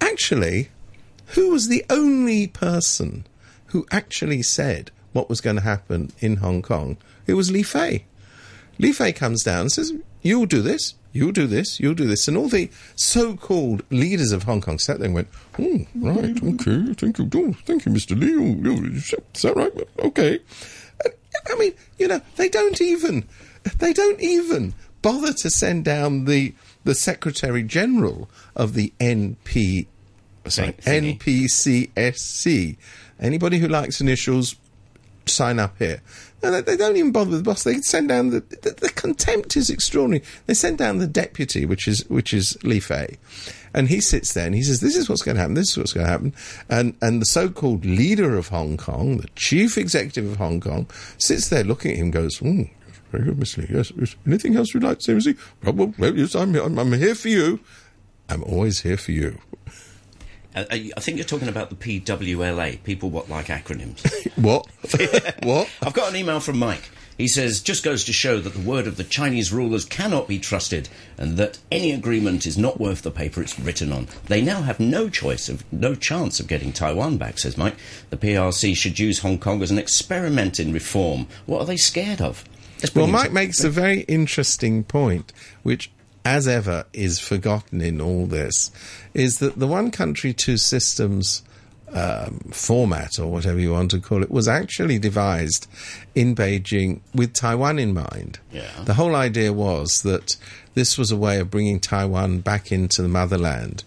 Actually, 0.00 0.68
who 1.28 1.50
was 1.50 1.68
the 1.68 1.84
only 1.90 2.46
person 2.46 3.26
who 3.66 3.84
actually 3.90 4.42
said 4.42 4.90
what 5.12 5.28
was 5.28 5.40
going 5.40 5.56
to 5.56 5.62
happen 5.62 6.12
in 6.20 6.36
Hong 6.36 6.62
Kong? 6.62 6.96
It 7.26 7.34
was 7.34 7.50
Li 7.50 7.64
Fei. 7.64 8.04
Li 8.78 8.92
Fei 8.92 9.12
comes 9.12 9.42
down 9.42 9.62
and 9.62 9.72
says, 9.72 9.92
You'll 10.26 10.46
do 10.46 10.60
this, 10.60 10.94
you'll 11.12 11.30
do 11.30 11.46
this, 11.46 11.78
you'll 11.78 11.94
do 11.94 12.06
this. 12.06 12.26
And 12.26 12.36
all 12.36 12.48
the 12.48 12.68
so 12.96 13.36
called 13.36 13.84
leaders 13.90 14.32
of 14.32 14.42
Hong 14.42 14.60
Kong 14.60 14.80
sat 14.80 14.98
there 14.98 15.06
and 15.06 15.14
went, 15.14 15.28
Oh, 15.56 15.86
right, 15.94 16.42
okay, 16.42 16.92
thank 16.94 17.18
you, 17.18 17.30
oh, 17.32 17.52
thank 17.64 17.86
you, 17.86 17.92
Mr. 17.92 18.18
Lee. 18.18 18.34
Oh, 18.34 18.56
oh, 18.66 18.82
is 19.34 19.42
that 19.42 19.54
right? 19.54 19.70
Okay. 20.00 20.40
And, 21.04 21.14
I 21.48 21.54
mean, 21.56 21.74
you 21.98 22.08
know, 22.08 22.20
they 22.34 22.48
don't 22.48 22.80
even, 22.80 23.24
they 23.78 23.92
don't 23.92 24.20
even 24.20 24.74
bother 25.00 25.32
to 25.32 25.48
send 25.48 25.84
down 25.84 26.24
the, 26.24 26.52
the 26.82 26.96
Secretary 26.96 27.62
General 27.62 28.28
of 28.56 28.74
the 28.74 28.92
NP, 28.98 29.86
sorry, 30.48 30.72
NPCSC. 30.72 32.76
Anybody 33.20 33.58
who 33.58 33.68
likes 33.68 34.00
initials, 34.00 34.56
sign 35.28 35.58
up 35.58 35.76
here. 35.78 36.00
And 36.42 36.54
they, 36.66 36.76
don't 36.76 36.96
even 36.96 37.12
bother 37.12 37.30
with 37.30 37.40
the 37.40 37.50
boss. 37.50 37.64
They 37.64 37.80
send 37.80 38.08
down 38.08 38.30
the, 38.30 38.40
the 38.40 38.70
the 38.70 38.90
contempt 38.90 39.56
is 39.56 39.70
extraordinary. 39.70 40.22
They 40.46 40.54
send 40.54 40.78
down 40.78 40.98
the 40.98 41.06
deputy, 41.06 41.64
which 41.66 41.88
is 41.88 42.08
which 42.08 42.32
is 42.32 42.56
Li 42.62 42.78
Fei, 42.78 43.16
and 43.74 43.88
he 43.88 44.00
sits 44.00 44.34
there 44.34 44.46
and 44.46 44.54
he 44.54 44.62
says, 44.62 44.80
"This 44.80 44.96
is 44.96 45.08
what's 45.08 45.22
going 45.22 45.36
to 45.36 45.40
happen. 45.40 45.54
This 45.54 45.70
is 45.70 45.78
what's 45.78 45.92
going 45.92 46.06
to 46.06 46.12
happen." 46.12 46.34
And 46.68 46.94
and 47.00 47.20
the 47.20 47.26
so-called 47.26 47.84
leader 47.84 48.36
of 48.36 48.48
Hong 48.48 48.76
Kong, 48.76 49.16
the 49.16 49.28
chief 49.34 49.76
executive 49.78 50.30
of 50.30 50.36
Hong 50.36 50.60
Kong, 50.60 50.86
sits 51.18 51.48
there 51.48 51.64
looking 51.64 51.92
at 51.92 51.96
him, 51.96 52.10
goes, 52.10 52.38
mm, 52.38 52.70
"Very 53.10 53.24
good, 53.24 53.38
Miss 53.38 53.56
Lee. 53.56 53.66
Yes, 53.70 53.90
yes. 53.96 54.14
Anything 54.26 54.56
else 54.56 54.72
you'd 54.72 54.84
like 54.84 54.98
to 54.98 55.04
say, 55.04 55.14
Miss 55.14 55.26
Lee? 55.26 55.36
Well, 55.64 55.94
well, 55.98 56.16
yes, 56.16 56.36
I'm, 56.36 56.54
I'm 56.54 56.78
I'm 56.78 56.92
here 56.92 57.14
for 57.14 57.28
you. 57.28 57.60
I'm 58.28 58.44
always 58.44 58.82
here 58.82 58.98
for 58.98 59.12
you." 59.12 59.38
Uh, 60.56 60.64
I 60.70 60.90
I 60.96 61.00
think 61.00 61.18
you're 61.18 61.26
talking 61.26 61.48
about 61.48 61.70
the 61.70 61.76
PWLA, 61.76 62.82
people 62.82 63.10
what 63.10 63.28
like 63.28 63.46
acronyms. 63.46 64.04
What? 64.36 64.66
what? 65.44 65.70
I've 65.80 65.94
got 65.94 66.10
an 66.10 66.16
email 66.16 66.40
from 66.40 66.58
Mike. 66.58 66.90
He 67.16 67.26
says, 67.26 67.62
just 67.62 67.82
goes 67.82 68.04
to 68.04 68.12
show 68.12 68.38
that 68.40 68.52
the 68.52 68.60
word 68.60 68.86
of 68.86 68.98
the 68.98 69.04
Chinese 69.04 69.50
rulers 69.50 69.86
cannot 69.86 70.28
be 70.28 70.38
trusted 70.38 70.90
and 71.16 71.38
that 71.38 71.58
any 71.72 71.92
agreement 71.92 72.44
is 72.46 72.58
not 72.58 72.78
worth 72.78 73.00
the 73.00 73.10
paper 73.10 73.40
it's 73.40 73.58
written 73.58 73.92
on. 73.92 74.08
They 74.26 74.42
now 74.42 74.60
have 74.60 74.78
no 74.78 75.08
choice 75.08 75.48
of, 75.48 75.64
no 75.72 75.94
chance 75.94 76.38
of 76.38 76.48
getting 76.48 76.72
Taiwan 76.72 77.16
back, 77.16 77.38
says 77.38 77.56
Mike. 77.56 77.76
The 78.10 78.18
PRC 78.18 78.76
should 78.76 78.98
use 78.98 79.20
Hong 79.20 79.38
Kong 79.38 79.62
as 79.62 79.70
an 79.70 79.78
experiment 79.78 80.60
in 80.60 80.74
reform. 80.74 81.26
What 81.46 81.62
are 81.62 81.66
they 81.66 81.78
scared 81.78 82.20
of? 82.20 82.44
Well, 82.94 83.06
Mike 83.06 83.32
makes 83.32 83.64
a 83.64 83.70
very 83.70 84.00
interesting 84.00 84.84
point, 84.84 85.32
which, 85.62 85.90
as 86.26 86.48
ever, 86.48 86.84
is 86.92 87.20
forgotten 87.20 87.80
in 87.80 88.00
all 88.00 88.26
this, 88.26 88.70
is 89.14 89.38
that 89.38 89.58
the 89.58 89.66
one 89.66 89.90
country, 89.90 90.32
two 90.32 90.56
systems 90.56 91.42
um, 91.92 92.40
format, 92.52 93.18
or 93.18 93.28
whatever 93.30 93.60
you 93.60 93.72
want 93.72 93.92
to 93.92 94.00
call 94.00 94.22
it, 94.22 94.30
was 94.30 94.48
actually 94.48 94.98
devised 94.98 95.68
in 96.14 96.34
Beijing 96.34 97.00
with 97.14 97.32
Taiwan 97.32 97.78
in 97.78 97.94
mind. 97.94 98.40
Yeah. 98.50 98.82
The 98.84 98.94
whole 98.94 99.14
idea 99.14 99.52
was 99.52 100.02
that 100.02 100.36
this 100.74 100.98
was 100.98 101.12
a 101.12 101.16
way 101.16 101.38
of 101.38 101.50
bringing 101.50 101.78
Taiwan 101.78 102.40
back 102.40 102.72
into 102.72 103.02
the 103.02 103.08
motherland, 103.08 103.84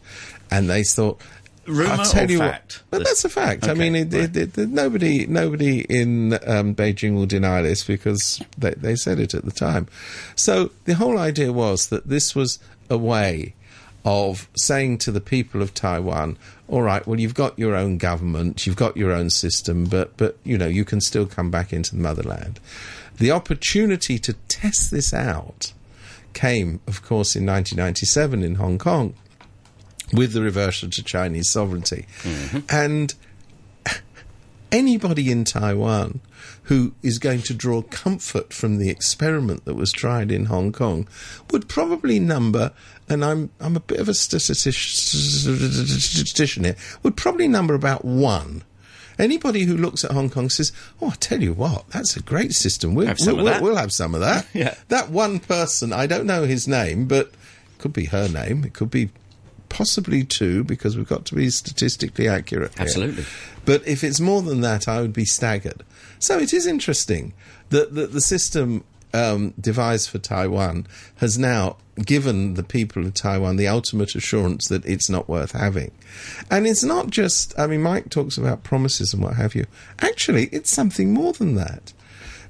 and 0.50 0.70
they 0.70 0.84
thought. 0.84 1.22
Rumour 1.66 1.92
I'll 1.92 2.06
tell 2.06 2.26
or 2.26 2.32
you 2.32 2.40
fact? 2.40 2.84
what, 2.90 3.00
but 3.00 3.04
that's 3.06 3.26
a 3.26 3.30
fact. 3.30 3.68
I 3.68 3.74
mean, 3.74 3.96
it, 3.96 4.14
right. 4.14 4.36
it, 4.36 4.58
it, 4.58 4.70
nobody, 4.70 5.28
nobody 5.28 5.82
in 5.82 6.34
um, 6.46 6.76
Beijing 6.76 7.16
will 7.16 7.26
deny 7.26 7.62
this 7.62 7.84
because 7.84 8.42
they, 8.58 8.72
they 8.72 8.96
said 8.96 9.20
it 9.20 9.34
at 9.34 9.46
the 9.46 9.52
time. 9.52 9.88
So 10.36 10.72
the 10.86 10.96
whole 10.96 11.18
idea 11.18 11.54
was 11.54 11.88
that 11.90 12.08
this 12.08 12.36
was 12.36 12.60
a 12.90 12.98
way 12.98 13.54
of 14.06 14.50
saying 14.58 14.98
to 15.00 15.12
the 15.12 15.22
people 15.22 15.62
of 15.62 15.74
Taiwan, 15.74 16.38
"All 16.68 16.82
right, 16.82 17.06
well, 17.06 17.20
you've 17.20 17.36
got 17.36 17.60
your 17.60 17.76
own 17.76 17.98
government, 17.98 18.66
you've 18.66 18.76
got 18.76 18.98
your 18.98 19.12
own 19.12 19.30
system, 19.30 19.86
but 19.86 20.16
but 20.18 20.38
you 20.44 20.58
know 20.58 20.68
you 20.68 20.86
can 20.86 21.02
still 21.02 21.26
come 21.26 21.52
back 21.52 21.74
into 21.74 21.96
the 21.96 22.02
motherland." 22.02 22.60
The 23.18 23.32
opportunity 23.32 24.18
to 24.20 24.34
test 24.48 24.92
this 24.92 25.14
out 25.14 25.74
came, 26.34 26.80
of 26.88 27.04
course, 27.04 27.36
in 27.36 27.46
1997 27.46 28.44
in 28.44 28.56
Hong 28.56 28.78
Kong 28.78 29.14
with 30.14 30.34
the 30.34 30.42
reversal 30.42 30.90
to 30.90 31.04
Chinese 31.04 31.50
sovereignty. 31.50 32.06
Mm-hmm. 32.24 32.60
And 32.70 33.14
anybody 34.72 35.32
in 35.32 35.46
Taiwan 35.46 36.20
who 36.64 36.94
is 37.02 37.20
going 37.20 37.42
to 37.42 37.54
draw 37.54 37.82
comfort 37.82 38.54
from 38.54 38.78
the 38.78 38.90
experiment 38.90 39.66
that 39.66 39.74
was 39.74 39.92
tried 39.92 40.32
in 40.32 40.46
Hong 40.46 40.72
Kong 40.72 41.08
would 41.52 41.68
probably 41.68 42.20
number, 42.20 42.72
and 43.10 43.26
I'm 43.26 43.50
I'm 43.60 43.76
a 43.76 43.80
bit 43.80 44.00
of 44.00 44.08
a 44.08 44.14
statistician 44.14 46.64
here, 46.64 46.76
would 47.02 47.18
probably 47.18 47.48
number 47.48 47.74
about 47.74 48.06
one. 48.06 48.64
Anybody 49.18 49.64
who 49.64 49.76
looks 49.76 50.06
at 50.06 50.12
Hong 50.12 50.30
Kong 50.30 50.50
says, 50.50 50.72
"Oh, 51.02 51.08
I 51.08 51.16
tell 51.16 51.42
you 51.42 51.54
what, 51.54 51.90
that's 51.90 52.16
a 52.16 52.22
great 52.22 52.54
system. 52.54 52.94
We'll 52.94 53.08
Have 53.08 53.20
some 53.20 53.38
we'll, 53.38 53.48
of 53.48 53.54
that." 53.56 53.64
we'll 53.64 53.76
have 53.76 53.92
some 53.92 54.14
of 54.14 54.22
that." 54.22 54.46
Yeah. 54.54 54.76
That 54.90 55.10
one 55.10 55.40
person, 55.40 55.92
I 55.92 56.06
don't 56.06 56.28
know 56.28 56.44
his 56.44 56.68
name, 56.68 57.08
but 57.08 57.28
it 57.28 57.34
could 57.80 57.94
be 57.94 58.06
her 58.06 58.30
name. 58.30 58.64
It 58.64 58.74
could 58.74 58.92
be 58.92 59.10
possibly 59.70 60.24
two 60.24 60.64
because 60.64 60.98
we've 60.98 61.08
got 61.08 61.26
to 61.26 61.36
be 61.36 61.50
statistically 61.50 62.28
accurate. 62.28 62.74
here. 62.74 62.82
Absolutely. 62.82 63.26
But 63.66 63.88
if 63.88 64.04
it's 64.04 64.20
more 64.20 64.42
than 64.42 64.62
that, 64.62 64.88
I 64.88 65.02
would 65.02 65.14
be 65.14 65.26
staggered. 65.26 65.84
So 66.20 66.38
it 66.38 66.54
is 66.54 66.68
interesting 66.68 67.34
that, 67.70 67.96
that 67.96 68.12
the 68.12 68.22
system 68.22 68.84
um, 69.14 69.54
devised 69.60 70.10
for 70.10 70.20
Taiwan 70.20 70.88
has 71.18 71.38
now 71.38 71.78
given 72.06 72.54
the 72.54 72.64
people 72.64 73.06
of 73.06 73.14
Taiwan 73.14 73.58
the 73.58 73.68
ultimate 73.68 74.16
assurance 74.16 74.68
that 74.68 74.86
it's 74.86 75.10
not 75.10 75.28
worth 75.28 75.52
having. 75.52 75.92
And 76.50 76.66
it's 76.66 76.84
not 76.84 77.10
just, 77.10 77.58
I 77.60 77.68
mean, 77.68 77.82
Mike 77.82 78.10
talks 78.10 78.38
about 78.38 78.64
promises 78.64 79.14
and 79.14 79.24
what 79.24 79.36
have 79.36 79.56
you. 79.56 79.66
Actually, 80.00 80.46
it's 80.48 80.72
something 80.72 81.14
more 81.14 81.34
than 81.34 81.56
that. 81.56 81.94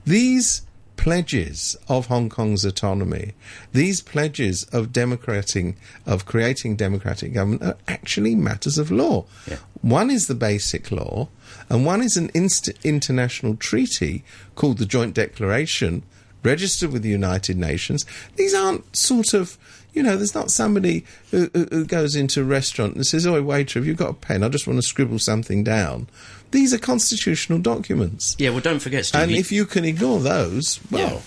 These 0.05 0.61
pledges 0.99 1.77
of 1.87 2.07
Hong 2.07 2.27
Kong's 2.27 2.65
autonomy, 2.65 3.31
these 3.71 4.01
pledges 4.01 4.65
of 4.73 4.91
democrating, 4.91 5.77
of 6.05 6.25
creating 6.25 6.75
democratic 6.75 7.31
government, 7.31 7.63
are 7.63 7.77
actually 7.87 8.35
matters 8.35 8.77
of 8.77 8.91
law. 8.91 9.25
Yeah. 9.47 9.59
One 9.81 10.11
is 10.11 10.27
the 10.27 10.35
basic 10.35 10.91
law, 10.91 11.29
and 11.69 11.85
one 11.85 12.01
is 12.01 12.17
an 12.17 12.29
inst- 12.33 12.73
international 12.83 13.55
treaty 13.55 14.25
called 14.55 14.77
the 14.77 14.85
Joint 14.85 15.13
Declaration, 15.13 16.03
registered 16.43 16.91
with 16.91 17.01
the 17.01 17.09
United 17.09 17.57
Nations. 17.57 18.05
These 18.35 18.53
aren't 18.53 18.95
sort 18.95 19.33
of, 19.33 19.57
you 19.93 20.03
know, 20.03 20.15
there's 20.15 20.35
not 20.35 20.51
somebody 20.51 21.05
who, 21.31 21.49
who, 21.53 21.65
who 21.71 21.85
goes 21.85 22.15
into 22.15 22.41
a 22.41 22.45
restaurant 22.45 22.95
and 22.95 23.05
says, 23.05 23.25
"Oh, 23.25 23.41
waiter, 23.41 23.79
have 23.79 23.87
you 23.87 23.93
got 23.93 24.09
a 24.09 24.13
pen? 24.13 24.43
I 24.43 24.49
just 24.49 24.67
want 24.67 24.77
to 24.79 24.83
scribble 24.87 25.19
something 25.19 25.63
down." 25.63 26.07
These 26.51 26.73
are 26.73 26.79
constitutional 26.79 27.59
documents. 27.59 28.35
Yeah, 28.39 28.49
well, 28.49 28.59
don't 28.61 28.79
forget, 28.79 29.05
Steve. 29.05 29.21
And 29.21 29.31
you- 29.31 29.37
if 29.37 29.51
you 29.51 29.65
can 29.65 29.85
ignore 29.85 30.19
those, 30.19 30.79
well, 30.91 31.09
Yeah. 31.15 31.21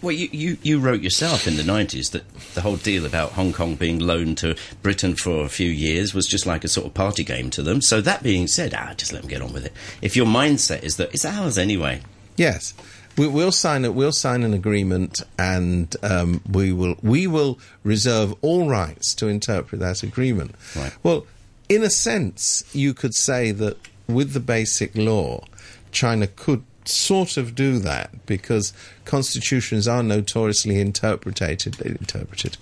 Well, 0.00 0.12
you, 0.12 0.28
you, 0.30 0.58
you 0.62 0.78
wrote 0.78 1.00
yourself 1.00 1.48
in 1.48 1.56
the 1.56 1.64
90s 1.64 2.12
that 2.12 2.22
the 2.54 2.60
whole 2.60 2.76
deal 2.76 3.04
about 3.04 3.32
Hong 3.32 3.52
Kong 3.52 3.74
being 3.74 3.98
loaned 3.98 4.38
to 4.38 4.54
Britain 4.80 5.16
for 5.16 5.44
a 5.44 5.48
few 5.48 5.68
years 5.68 6.14
was 6.14 6.24
just 6.24 6.46
like 6.46 6.62
a 6.62 6.68
sort 6.68 6.86
of 6.86 6.94
party 6.94 7.24
game 7.24 7.50
to 7.50 7.62
them. 7.64 7.80
So, 7.80 8.00
that 8.02 8.22
being 8.22 8.46
said, 8.46 8.74
ah, 8.74 8.94
just 8.96 9.12
let 9.12 9.22
them 9.22 9.28
get 9.28 9.42
on 9.42 9.52
with 9.52 9.66
it. 9.66 9.72
If 10.00 10.14
your 10.14 10.26
mindset 10.26 10.84
is 10.84 10.98
that 10.98 11.12
it's 11.12 11.24
ours 11.24 11.58
anyway, 11.58 12.02
yes, 12.36 12.74
we, 13.18 13.28
we'll 13.28 13.52
sign 13.52 13.84
it. 13.84 13.94
We'll 13.94 14.12
sign 14.12 14.42
an 14.44 14.54
agreement, 14.54 15.22
and 15.38 15.94
um, 16.02 16.40
we 16.50 16.72
will 16.72 16.96
we 17.02 17.26
will 17.26 17.58
reserve 17.82 18.34
all 18.42 18.68
rights 18.68 19.14
to 19.16 19.28
interpret 19.28 19.80
that 19.80 20.02
agreement. 20.02 20.54
Right. 20.76 20.94
Well, 21.02 21.26
in 21.68 21.82
a 21.82 21.90
sense, 21.90 22.64
you 22.72 22.94
could 22.94 23.14
say 23.14 23.50
that 23.52 23.76
with 24.06 24.32
the 24.32 24.40
basic 24.40 24.96
law, 24.96 25.44
China 25.92 26.26
could 26.26 26.62
sort 26.88 27.36
of 27.36 27.54
do 27.54 27.78
that 27.78 28.26
because 28.26 28.72
constitutions 29.04 29.86
are 29.86 30.02
notoriously 30.02 30.80
interpreted 30.80 31.80
interpreted 31.80 32.56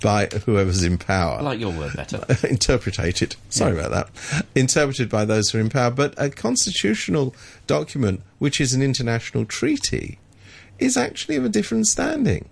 by 0.00 0.26
whoever's 0.44 0.82
in 0.82 0.98
power. 0.98 1.38
I 1.38 1.42
like 1.42 1.60
your 1.60 1.72
word 1.72 1.94
better. 1.94 2.24
interpreted. 2.48 3.36
Sorry 3.48 3.78
about 3.78 3.90
that. 3.90 4.44
Interpreted 4.54 5.08
by 5.08 5.24
those 5.24 5.50
who 5.50 5.58
are 5.58 5.60
in 5.60 5.70
power. 5.70 5.90
But 5.90 6.14
a 6.16 6.30
constitutional 6.30 7.34
document, 7.66 8.22
which 8.38 8.60
is 8.60 8.74
an 8.74 8.82
international 8.82 9.44
treaty, 9.44 10.18
is 10.78 10.96
actually 10.96 11.36
of 11.36 11.44
a 11.44 11.48
different 11.48 11.86
standing. 11.86 12.48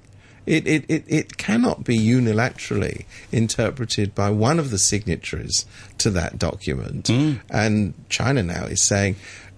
It, 0.47 0.67
it, 0.67 0.85
it, 0.89 1.05
it 1.07 1.37
cannot 1.37 1.85
be 1.85 1.99
unilaterally 1.99 3.05
interpreted 3.31 4.15
by 4.15 4.31
one 4.31 4.59
of 4.59 4.71
the 4.71 4.79
signatories 4.79 5.67
to 5.99 6.11
that 6.11 6.39
document. 6.39 7.07
Mm. 7.07 7.41
And 7.51 7.95
China 8.09 8.43
now 8.43 8.65
is 8.65 8.83
saying, 8.83 9.17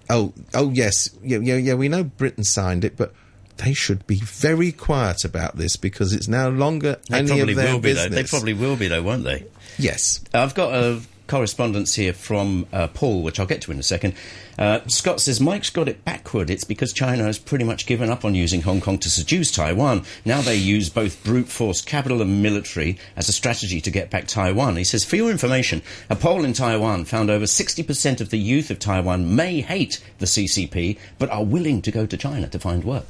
oh, 0.09 0.33
oh 0.53 0.69
yes, 0.71 1.09
yeah, 1.23 1.39
yeah, 1.39 1.55
yeah, 1.55 1.73
we 1.73 1.89
know 1.89 2.03
Britain 2.03 2.43
signed 2.43 2.83
it, 2.85 2.95
but 2.97 3.13
they 3.57 3.73
should 3.73 4.05
be 4.07 4.15
very 4.17 4.71
quiet 4.71 5.23
about 5.23 5.57
this 5.57 5.75
because 5.75 6.11
it's 6.13 6.27
now 6.27 6.49
longer 6.49 6.97
They 7.09 7.19
any 7.19 7.39
of 7.39 7.55
their 7.55 7.73
will 7.73 7.79
be, 7.79 7.89
business. 7.93 8.09
though. 8.09 8.15
They 8.15 8.23
probably 8.23 8.53
will 8.53 8.75
be, 8.75 8.87
though, 8.87 9.03
won't 9.03 9.23
they? 9.23 9.45
yes. 9.77 10.21
I've 10.33 10.55
got 10.55 10.73
a 10.73 11.01
correspondence 11.33 11.95
here 11.95 12.13
from 12.13 12.67
uh, 12.71 12.85
Paul, 12.85 13.23
which 13.23 13.39
I'll 13.39 13.47
get 13.47 13.63
to 13.63 13.71
in 13.71 13.79
a 13.79 13.83
second. 13.83 14.13
Uh, 14.59 14.81
Scott 14.85 15.19
says 15.19 15.41
Mike's 15.41 15.71
got 15.71 15.87
it 15.87 16.05
backward. 16.05 16.51
It's 16.51 16.63
because 16.63 16.93
China 16.93 17.23
has 17.23 17.39
pretty 17.39 17.65
much 17.65 17.87
given 17.87 18.11
up 18.11 18.23
on 18.23 18.35
using 18.35 18.61
Hong 18.61 18.81
Kong 18.81 18.99
to 18.99 19.09
seduce 19.09 19.51
Taiwan. 19.51 20.03
Now 20.25 20.41
they 20.41 20.55
use 20.55 20.91
both 20.91 21.23
brute 21.23 21.47
force, 21.47 21.81
capital, 21.81 22.21
and 22.21 22.43
military 22.43 22.99
as 23.15 23.29
a 23.29 23.33
strategy 23.33 23.81
to 23.81 23.89
get 23.89 24.11
back 24.11 24.27
Taiwan. 24.27 24.75
He 24.75 24.83
says, 24.83 25.03
for 25.03 25.15
your 25.15 25.31
information, 25.31 25.81
a 26.07 26.15
poll 26.15 26.45
in 26.45 26.53
Taiwan 26.53 27.05
found 27.05 27.31
over 27.31 27.45
60% 27.45 28.21
of 28.21 28.29
the 28.29 28.37
youth 28.37 28.69
of 28.69 28.77
Taiwan 28.77 29.35
may 29.35 29.61
hate 29.61 30.03
the 30.19 30.27
CCP, 30.27 30.99
but 31.17 31.31
are 31.31 31.43
willing 31.43 31.81
to 31.81 31.89
go 31.89 32.05
to 32.05 32.15
China 32.15 32.47
to 32.47 32.59
find 32.59 32.83
work. 32.83 33.07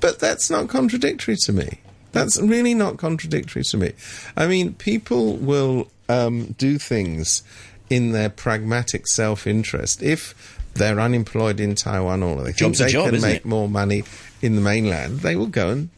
But 0.00 0.18
that's 0.18 0.48
not 0.48 0.70
contradictory 0.70 1.36
to 1.42 1.52
me. 1.52 1.80
That's 2.12 2.40
really 2.40 2.72
not 2.72 2.96
contradictory 2.96 3.64
to 3.64 3.76
me. 3.76 3.92
I 4.34 4.46
mean, 4.46 4.72
people 4.74 5.36
will 5.36 5.88
um, 6.08 6.52
do 6.58 6.78
things 6.78 7.42
in 7.90 8.12
their 8.12 8.30
pragmatic 8.30 9.06
self-interest. 9.06 10.02
If 10.02 10.58
they're 10.74 11.00
unemployed 11.00 11.60
in 11.60 11.74
Taiwan 11.74 12.22
or 12.22 12.36
they 12.36 12.44
think 12.52 12.56
Job's 12.56 12.78
they 12.78 12.88
job, 12.88 13.10
can 13.10 13.20
make 13.20 13.36
it? 13.38 13.44
more 13.44 13.68
money 13.68 14.04
in 14.40 14.54
the 14.56 14.62
mainland, 14.62 15.20
they 15.20 15.36
will 15.36 15.46
go 15.46 15.70
and 15.70 15.88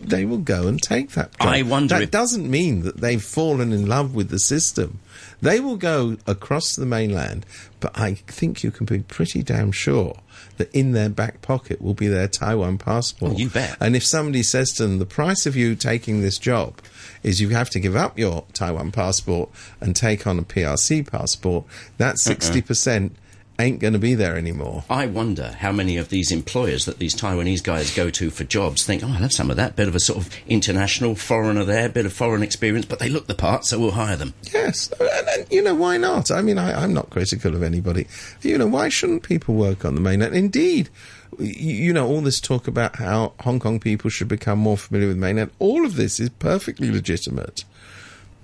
they 0.00 0.24
will 0.24 0.38
go 0.38 0.66
and 0.66 0.80
take 0.82 1.12
that 1.12 1.38
job. 1.38 1.48
I 1.48 1.62
wonder 1.62 1.98
That 1.98 2.10
doesn't 2.10 2.50
mean 2.50 2.82
that 2.82 2.98
they've 2.98 3.22
fallen 3.22 3.72
in 3.72 3.86
love 3.86 4.14
with 4.14 4.28
the 4.28 4.38
system. 4.38 5.00
They 5.40 5.60
will 5.60 5.76
go 5.76 6.16
across 6.26 6.76
the 6.76 6.86
mainland, 6.86 7.46
but 7.80 7.98
I 7.98 8.14
think 8.14 8.62
you 8.62 8.70
can 8.70 8.86
be 8.86 9.00
pretty 9.00 9.42
damn 9.42 9.72
sure 9.72 10.18
that 10.56 10.70
in 10.72 10.92
their 10.92 11.08
back 11.08 11.42
pocket 11.42 11.80
will 11.80 11.94
be 11.94 12.08
their 12.08 12.28
Taiwan 12.28 12.78
passport. 12.78 13.32
Oh, 13.32 13.36
you 13.36 13.48
bet. 13.48 13.76
And 13.80 13.96
if 13.96 14.04
somebody 14.04 14.42
says 14.42 14.72
to 14.74 14.82
them, 14.86 14.98
the 14.98 15.06
price 15.06 15.46
of 15.46 15.56
you 15.56 15.74
taking 15.74 16.20
this 16.22 16.38
job 16.38 16.80
is 17.26 17.40
you 17.40 17.48
have 17.48 17.68
to 17.70 17.80
give 17.80 17.96
up 17.96 18.16
your 18.18 18.44
Taiwan 18.52 18.92
passport 18.92 19.50
and 19.80 19.96
take 19.96 20.26
on 20.28 20.38
a 20.38 20.42
PRC 20.42 21.10
passport, 21.10 21.64
that 21.98 22.14
Uh-uh. 22.26 22.34
60% 22.34 23.10
ain't 23.58 23.80
going 23.80 23.94
to 23.94 23.98
be 23.98 24.14
there 24.14 24.36
anymore. 24.36 24.84
I 24.88 25.06
wonder 25.06 25.56
how 25.58 25.72
many 25.72 25.96
of 25.96 26.08
these 26.10 26.30
employers 26.30 26.84
that 26.84 26.98
these 26.98 27.16
Taiwanese 27.16 27.64
guys 27.64 27.92
go 27.94 28.10
to 28.10 28.30
for 28.30 28.44
jobs 28.44 28.84
think, 28.84 29.02
oh, 29.02 29.06
I'll 29.08 29.14
have 29.14 29.32
some 29.32 29.50
of 29.50 29.56
that. 29.56 29.74
Bit 29.74 29.88
of 29.88 29.94
a 29.96 30.00
sort 30.00 30.18
of 30.18 30.30
international 30.46 31.16
foreigner 31.16 31.64
there, 31.64 31.88
bit 31.88 32.06
of 32.06 32.12
foreign 32.12 32.42
experience, 32.42 32.86
but 32.86 32.98
they 33.00 33.08
look 33.08 33.26
the 33.26 33.34
part, 33.34 33.64
so 33.64 33.78
we'll 33.80 33.92
hire 33.92 34.16
them. 34.16 34.34
Yes, 34.52 34.92
and, 35.00 35.28
and 35.28 35.46
you 35.50 35.62
know 35.62 35.74
why 35.74 35.96
not? 35.96 36.30
I 36.30 36.42
mean, 36.42 36.58
I, 36.58 36.82
I'm 36.82 36.92
not 36.92 37.10
critical 37.10 37.54
of 37.56 37.62
anybody. 37.62 38.06
You 38.42 38.58
know, 38.58 38.66
why 38.68 38.88
shouldn't 38.88 39.22
people 39.22 39.54
work 39.54 39.84
on 39.84 39.94
the 39.94 40.00
mainland? 40.02 40.34
Indeed, 40.34 40.90
you 41.38 41.92
know, 41.92 42.06
all 42.06 42.20
this 42.20 42.40
talk 42.40 42.66
about 42.66 42.96
how 42.96 43.32
Hong 43.40 43.58
Kong 43.60 43.78
people 43.80 44.10
should 44.10 44.28
become 44.28 44.58
more 44.58 44.76
familiar 44.76 45.08
with 45.08 45.16
mainland. 45.16 45.50
All 45.58 45.84
of 45.84 45.96
this 45.96 46.18
is 46.20 46.28
perfectly 46.30 46.90
legitimate, 46.90 47.64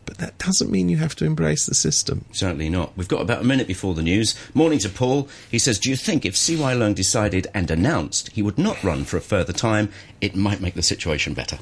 but 0.05 0.19
that 0.19 0.39
doesn't 0.39 0.71
mean 0.71 0.89
you 0.89 0.97
have 0.99 1.15
to 1.17 1.25
embrace 1.25 1.67
the 1.67 1.75
system. 1.75 2.25
Certainly 2.33 2.69
not. 2.69 2.97
We've 2.97 3.09
got 3.09 3.21
about 3.23 3.43
a 3.43 3.45
minute 3.45 3.67
before 3.67 3.95
the 3.95 4.03
news. 4.03 4.35
Morning 4.55 4.79
to 4.81 4.89
Paul. 4.89 5.29
He 5.51 5.59
says, 5.59 5.79
Do 5.79 5.91
you 5.91 5.97
think 5.97 6.25
if 6.25 6.37
CY 6.37 6.75
Leung 6.75 6.95
decided 6.95 7.47
and 7.55 7.71
announced 7.71 8.31
he 8.33 8.43
would 8.43 8.59
not 8.59 8.83
run 8.83 9.05
for 9.05 9.17
a 9.17 9.21
further 9.21 9.53
time, 9.53 9.91
it 10.21 10.35
might 10.37 10.61
make 10.61 10.75
the 10.75 10.83
situation 10.83 11.35
better? 11.35 11.59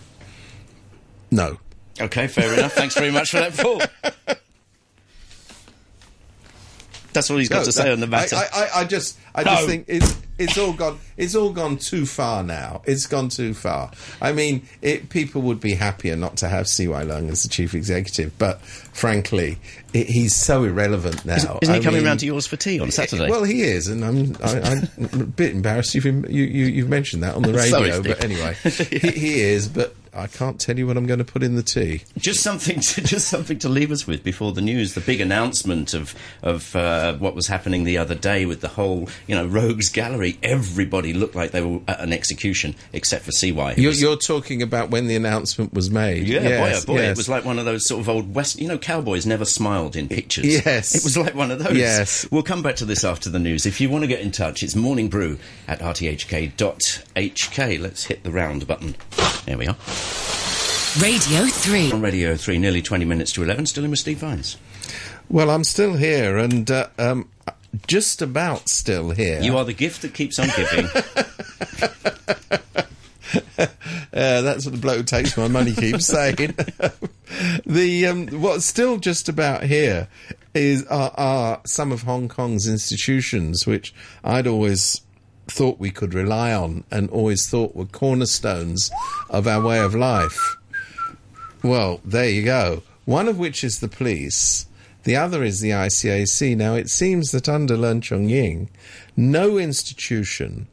No, 1.31 1.59
Okay, 2.01 2.29
fair 2.29 2.55
enough. 2.55 2.73
Thanks 2.73 2.95
very 2.95 3.11
much 3.11 3.31
for 3.31 3.41
that, 3.41 3.55
Paul. 3.55 3.83
That's 7.13 7.31
all 7.31 7.37
he's 7.37 7.49
got 7.49 7.59
No, 7.59 7.65
to 7.65 7.73
say 7.73 7.85
no, 7.87 7.93
on 7.93 8.01
the 8.01 8.07
matter. 8.07 8.37
I, 8.37 8.47
I, 8.55 8.69
I 8.81 8.85
just, 8.85 9.19
I 9.35 9.45
just 9.45 9.67
think 9.67 9.85
it's 9.89 10.17
it's 10.41 10.59
all 10.59 10.73
gone. 10.73 10.99
It's 11.17 11.35
all 11.35 11.53
gone 11.53 11.77
too 11.77 12.07
far 12.07 12.43
now. 12.43 12.83
It's 12.87 13.07
gone 13.07 13.29
too 13.29 13.55
far. 13.55 13.91
I 14.21 14.33
mean, 14.33 14.67
it, 14.81 15.11
people 15.11 15.43
would 15.43 15.61
be 15.61 15.75
happier 15.75 16.17
not 16.17 16.39
to 16.39 16.49
have 16.49 16.67
CY 16.67 16.87
Leung 16.87 17.31
as 17.31 17.43
the 17.43 17.49
chief 17.49 17.75
executive, 17.75 18.37
but 18.39 18.61
frankly, 18.63 19.59
it, 19.93 20.09
he's 20.09 20.35
so 20.35 20.65
irrelevant 20.65 21.25
now. 21.27 21.37
Isn't, 21.37 21.59
isn't 21.63 21.75
he 21.75 21.81
I 21.81 21.85
coming 21.85 22.01
mean, 22.01 22.07
round 22.07 22.21
to 22.21 22.27
yours 22.27 22.47
for 22.47 22.57
tea 22.57 22.81
on 22.81 22.91
Saturday? 22.91 23.29
Well, 23.29 23.45
he 23.45 23.63
is, 23.63 23.89
and 23.89 24.05
I'm 24.05 24.37
I, 24.43 24.89
I'm 24.99 25.21
a 25.21 25.25
bit 25.27 25.55
embarrassed. 25.55 25.95
You've 25.95 26.07
you, 26.07 26.45
you 26.45 26.67
you've 26.67 26.89
mentioned 26.89 27.23
that 27.23 27.35
on 27.37 27.43
the 27.43 27.53
radio, 27.55 28.01
Sorry, 28.01 28.03
but 28.03 28.25
anyway, 28.25 28.55
he, 28.65 29.11
he 29.11 29.41
is. 29.41 29.69
But 29.69 29.95
I 30.13 30.27
can't 30.27 30.61
tell 30.61 30.77
you 30.77 30.87
what 30.89 30.97
I'm 30.97 31.07
going 31.07 31.21
to 31.21 31.25
put 31.25 31.43
in 31.43 31.55
the 31.55 31.63
tea. 31.63 32.03
just 32.19 32.41
something 32.41 32.81
to 32.81 33.01
just 33.03 33.29
something 33.29 33.59
to 33.61 33.69
leave 33.69 33.93
us 33.93 34.07
with 34.07 34.25
before 34.25 34.53
the 34.53 34.61
news. 34.61 34.95
The 34.95 35.01
big 35.01 35.21
announcement 35.21 35.95
of 35.95 36.15
of 36.43 36.75
uh, 36.75 37.17
what 37.19 37.35
was 37.35 37.47
happening 37.47 37.85
the 37.85 37.99
other 37.99 38.15
day 38.17 38.45
with 38.45 38.61
the 38.61 38.69
whole 38.69 39.09
you 39.27 39.37
know 39.37 39.47
Rogues 39.47 39.89
Gallery. 39.89 40.39
Everybody 40.43 41.13
looked 41.13 41.37
like 41.37 41.53
they 41.53 41.61
were 41.61 41.81
at 41.87 42.01
an 42.01 42.13
execution 42.13 42.75
except 42.93 43.25
for 43.25 43.31
CY. 43.33 43.75
You're, 43.77 43.91
was- 43.91 44.03
you're 44.03 44.17
talking 44.17 44.63
about 44.63 44.91
when 44.91 45.07
the 45.07 45.15
announcement 45.17 45.73
was 45.75 45.91
made. 45.91 46.27
Yeah, 46.27 46.41
yes, 46.43 46.85
boy, 46.85 46.93
oh 46.93 46.97
boy, 46.97 47.03
yes. 47.03 47.11
it 47.11 47.17
was 47.17 47.29
like 47.29 47.45
one 47.45 47.59
of 47.61 47.65
those 47.65 47.87
sort 47.87 48.01
of 48.01 48.09
old 48.09 48.35
West. 48.35 48.61
You 48.61 48.69
know, 48.69 48.79
cowboys 48.79 49.27
never 49.27 49.45
smiled 49.45 49.95
in 49.97 50.09
pictures. 50.09 50.47
Yes. 50.47 50.95
it 50.95 51.05
was 51.05 51.17
like 51.17 51.35
one 51.35 51.51
of 51.53 51.63
those. 51.63 51.77
Yes. 51.77 52.27
we'll 52.31 52.43
come 52.43 52.63
back 52.63 52.77
to 52.77 52.85
this 52.85 53.05
after 53.05 53.31
the 53.31 53.39
news. 53.39 53.65
If 53.65 53.81
you 53.81 53.89
want 53.89 54.03
to 54.03 54.09
get 54.09 54.21
in 54.21 54.33
touch, 54.33 54.63
it's 54.63 54.75
morning 54.75 55.09
brew 55.09 55.39
at 55.69 55.79
rthk.hk. 55.81 57.81
Let's 57.81 58.05
hit 58.05 58.25
the 58.25 58.31
round 58.31 58.67
button. 58.67 58.97
There 59.47 59.57
we 59.57 59.69
are. 59.69 59.77
Radio 61.01 61.47
3. 61.47 61.93
On 61.93 62.03
Radio 62.03 62.37
Three, 62.37 62.59
nearly 62.59 62.83
twenty 62.83 63.05
minutes 63.05 63.33
to 63.33 63.43
eleven. 63.43 63.65
Still 63.67 63.85
in 63.85 63.91
with 63.91 64.01
Steve 64.01 64.19
Vines. 64.19 64.57
Well, 65.29 65.51
I'm 65.51 65.65
still 65.65 65.95
here, 65.95 66.37
and 66.37 66.69
uh, 66.71 66.89
um, 66.99 67.29
just 67.87 68.21
about 68.21 68.69
still 68.69 69.11
here. 69.11 69.41
You 69.41 69.57
are 69.57 69.65
the 69.65 69.73
gift 69.73 70.03
that 70.03 70.15
keeps 70.15 70.39
on 70.39 70.49
giving. 70.57 70.89
Uh, 74.13 74.43
that's 74.43 74.65
what 74.67 74.75
the 74.75 74.81
bloke 74.81 74.97
who 74.97 75.03
takes 75.05 75.37
my 75.37 75.47
money 75.47 75.73
keeps 75.73 76.07
saying. 76.07 76.35
the 77.65 78.07
um, 78.09 78.27
what's 78.41 78.65
still 78.65 78.99
just 78.99 79.29
about 79.29 79.63
here 79.63 80.09
is 80.53 80.85
are, 80.87 81.13
are 81.17 81.61
some 81.65 81.93
of 81.93 82.03
Hong 82.03 82.27
Kong's 82.29 82.67
institutions, 82.67 83.67
which 83.67 83.95
I'd 84.25 84.49
always 84.49 85.01
thought 85.51 85.79
we 85.79 85.91
could 85.91 86.15
rely 86.15 86.53
on, 86.53 86.85
and 86.91 87.11
always 87.11 87.49
thought 87.49 87.77
were 87.77 87.85
cornerstones 87.85 88.91
of 89.29 89.47
our 89.47 89.63
way 89.63 89.79
of 89.81 89.95
life. 89.95 90.57
Well, 91.63 92.01
there 92.05 92.29
you 92.29 92.45
go. 92.45 92.83
One 93.05 93.29
of 93.29 93.39
which 93.39 93.63
is 93.65 93.81
the 93.81 93.89
police. 93.89 94.67
The 95.05 95.17
other 95.17 95.43
is 95.43 95.61
the 95.61 95.71
ICAC. 95.71 96.57
Now, 96.57 96.75
it 96.75 96.89
seems 96.89 97.33
that 97.33 97.49
under 97.49 97.77
Leung 97.77 98.03
Chun-ying, 98.03 98.71
no 99.17 99.59
institution 99.59 100.69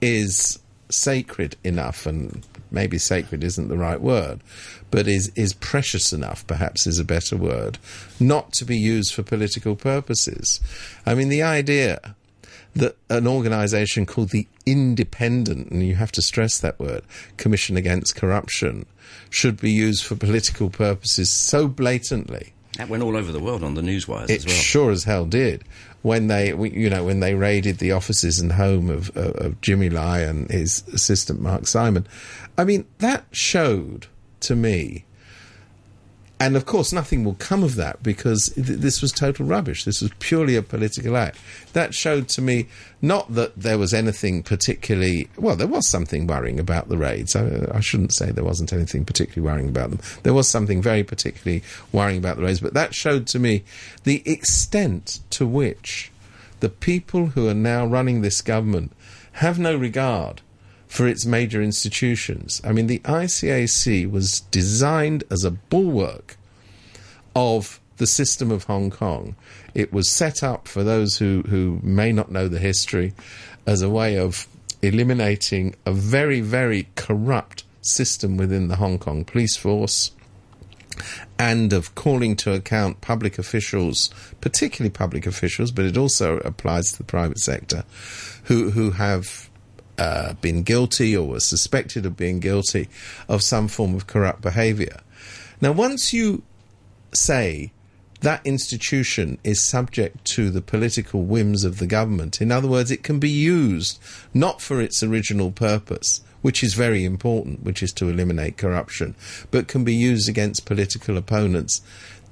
is 0.00 0.58
sacred 0.88 1.56
enough, 1.62 2.06
and 2.06 2.44
maybe 2.70 2.98
sacred 2.98 3.44
isn't 3.44 3.68
the 3.68 3.76
right 3.76 4.00
word, 4.00 4.40
but 4.90 5.06
is, 5.06 5.30
is 5.36 5.52
precious 5.52 6.12
enough, 6.12 6.46
perhaps 6.46 6.86
is 6.86 6.98
a 6.98 7.04
better 7.04 7.36
word, 7.36 7.78
not 8.18 8.52
to 8.54 8.64
be 8.64 8.78
used 8.78 9.14
for 9.14 9.22
political 9.22 9.76
purposes. 9.76 10.60
I 11.04 11.14
mean, 11.14 11.28
the 11.28 11.42
idea 11.42 12.15
that 12.76 12.96
an 13.10 13.26
organisation 13.26 14.06
called 14.06 14.30
the 14.30 14.46
Independent, 14.64 15.70
and 15.70 15.86
you 15.86 15.94
have 15.94 16.12
to 16.12 16.22
stress 16.22 16.58
that 16.58 16.78
word, 16.78 17.02
Commission 17.36 17.76
Against 17.76 18.16
Corruption, 18.16 18.86
should 19.30 19.60
be 19.60 19.70
used 19.70 20.04
for 20.04 20.16
political 20.16 20.70
purposes 20.70 21.30
so 21.30 21.68
blatantly 21.68 22.52
that 22.76 22.88
went 22.88 23.02
all 23.02 23.16
over 23.16 23.32
the 23.32 23.40
world 23.40 23.62
on 23.62 23.74
the 23.74 23.80
newswires 23.80 24.28
it 24.28 24.38
as 24.38 24.46
well. 24.46 24.54
sure 24.54 24.90
as 24.90 25.04
hell 25.04 25.24
did 25.24 25.64
when 26.02 26.28
they, 26.28 26.48
you 26.48 26.90
know, 26.90 27.04
when 27.04 27.20
they 27.20 27.34
raided 27.34 27.78
the 27.78 27.92
offices 27.92 28.38
and 28.38 28.52
home 28.52 28.90
of, 28.90 29.08
of, 29.16 29.34
of 29.36 29.60
Jimmy 29.60 29.90
Lai 29.90 30.20
and 30.20 30.48
his 30.50 30.84
assistant 30.92 31.40
Mark 31.40 31.66
Simon. 31.66 32.06
I 32.56 32.64
mean, 32.64 32.86
that 32.98 33.24
showed 33.32 34.06
to 34.40 34.54
me. 34.54 35.04
And 36.38 36.54
of 36.54 36.66
course, 36.66 36.92
nothing 36.92 37.24
will 37.24 37.34
come 37.34 37.64
of 37.64 37.76
that 37.76 38.02
because 38.02 38.50
th- 38.50 38.66
this 38.66 39.00
was 39.00 39.10
total 39.10 39.46
rubbish. 39.46 39.84
This 39.84 40.02
was 40.02 40.10
purely 40.18 40.54
a 40.54 40.62
political 40.62 41.16
act. 41.16 41.38
That 41.72 41.94
showed 41.94 42.28
to 42.30 42.42
me 42.42 42.66
not 43.00 43.34
that 43.34 43.56
there 43.56 43.78
was 43.78 43.94
anything 43.94 44.42
particularly, 44.42 45.28
well, 45.38 45.56
there 45.56 45.66
was 45.66 45.88
something 45.88 46.26
worrying 46.26 46.60
about 46.60 46.88
the 46.88 46.98
raids. 46.98 47.34
I, 47.34 47.66
I 47.72 47.80
shouldn't 47.80 48.12
say 48.12 48.30
there 48.30 48.44
wasn't 48.44 48.74
anything 48.74 49.06
particularly 49.06 49.50
worrying 49.50 49.70
about 49.70 49.90
them. 49.90 50.00
There 50.24 50.34
was 50.34 50.46
something 50.46 50.82
very 50.82 51.02
particularly 51.02 51.62
worrying 51.90 52.18
about 52.18 52.36
the 52.36 52.42
raids, 52.42 52.60
but 52.60 52.74
that 52.74 52.94
showed 52.94 53.26
to 53.28 53.38
me 53.38 53.64
the 54.04 54.22
extent 54.30 55.20
to 55.30 55.46
which 55.46 56.12
the 56.60 56.68
people 56.68 57.28
who 57.28 57.48
are 57.48 57.54
now 57.54 57.86
running 57.86 58.20
this 58.20 58.42
government 58.42 58.92
have 59.32 59.58
no 59.58 59.74
regard 59.74 60.42
for 60.96 61.06
its 61.06 61.26
major 61.26 61.60
institutions. 61.60 62.62
I 62.64 62.72
mean, 62.72 62.86
the 62.86 63.00
ICAC 63.00 64.10
was 64.10 64.40
designed 64.50 65.24
as 65.30 65.44
a 65.44 65.50
bulwark 65.50 66.38
of 67.34 67.80
the 67.98 68.06
system 68.06 68.50
of 68.50 68.64
Hong 68.64 68.88
Kong. 68.88 69.36
It 69.74 69.92
was 69.92 70.10
set 70.10 70.42
up 70.42 70.66
for 70.66 70.82
those 70.82 71.18
who, 71.18 71.42
who 71.48 71.80
may 71.82 72.12
not 72.12 72.32
know 72.32 72.48
the 72.48 72.58
history 72.58 73.12
as 73.66 73.82
a 73.82 73.90
way 73.90 74.16
of 74.16 74.48
eliminating 74.80 75.74
a 75.84 75.92
very, 75.92 76.40
very 76.40 76.88
corrupt 76.94 77.64
system 77.82 78.38
within 78.38 78.68
the 78.68 78.76
Hong 78.76 78.98
Kong 78.98 79.22
police 79.22 79.54
force 79.54 80.12
and 81.38 81.74
of 81.74 81.94
calling 81.94 82.36
to 82.36 82.54
account 82.54 83.02
public 83.02 83.38
officials, 83.38 84.08
particularly 84.40 84.88
public 84.88 85.26
officials, 85.26 85.70
but 85.72 85.84
it 85.84 85.98
also 85.98 86.38
applies 86.38 86.90
to 86.92 86.98
the 86.98 87.04
private 87.04 87.38
sector, 87.38 87.84
who 88.44 88.70
who 88.70 88.92
have 88.92 89.50
uh, 89.98 90.34
been 90.34 90.62
guilty 90.62 91.16
or 91.16 91.26
was 91.26 91.44
suspected 91.44 92.06
of 92.06 92.16
being 92.16 92.40
guilty 92.40 92.88
of 93.28 93.42
some 93.42 93.68
form 93.68 93.94
of 93.94 94.06
corrupt 94.06 94.40
behaviour. 94.40 95.00
Now, 95.60 95.72
once 95.72 96.12
you 96.12 96.42
say 97.14 97.72
that 98.20 98.46
institution 98.46 99.38
is 99.44 99.64
subject 99.64 100.24
to 100.24 100.50
the 100.50 100.60
political 100.60 101.22
whims 101.22 101.64
of 101.64 101.78
the 101.78 101.86
government, 101.86 102.40
in 102.40 102.50
other 102.50 102.68
words, 102.68 102.90
it 102.90 103.02
can 103.02 103.18
be 103.18 103.30
used 103.30 103.98
not 104.34 104.60
for 104.60 104.80
its 104.80 105.02
original 105.02 105.50
purpose, 105.50 106.22
which 106.42 106.62
is 106.62 106.74
very 106.74 107.04
important, 107.04 107.62
which 107.62 107.82
is 107.82 107.92
to 107.92 108.08
eliminate 108.08 108.56
corruption, 108.56 109.14
but 109.50 109.68
can 109.68 109.84
be 109.84 109.94
used 109.94 110.28
against 110.28 110.66
political 110.66 111.16
opponents. 111.16 111.80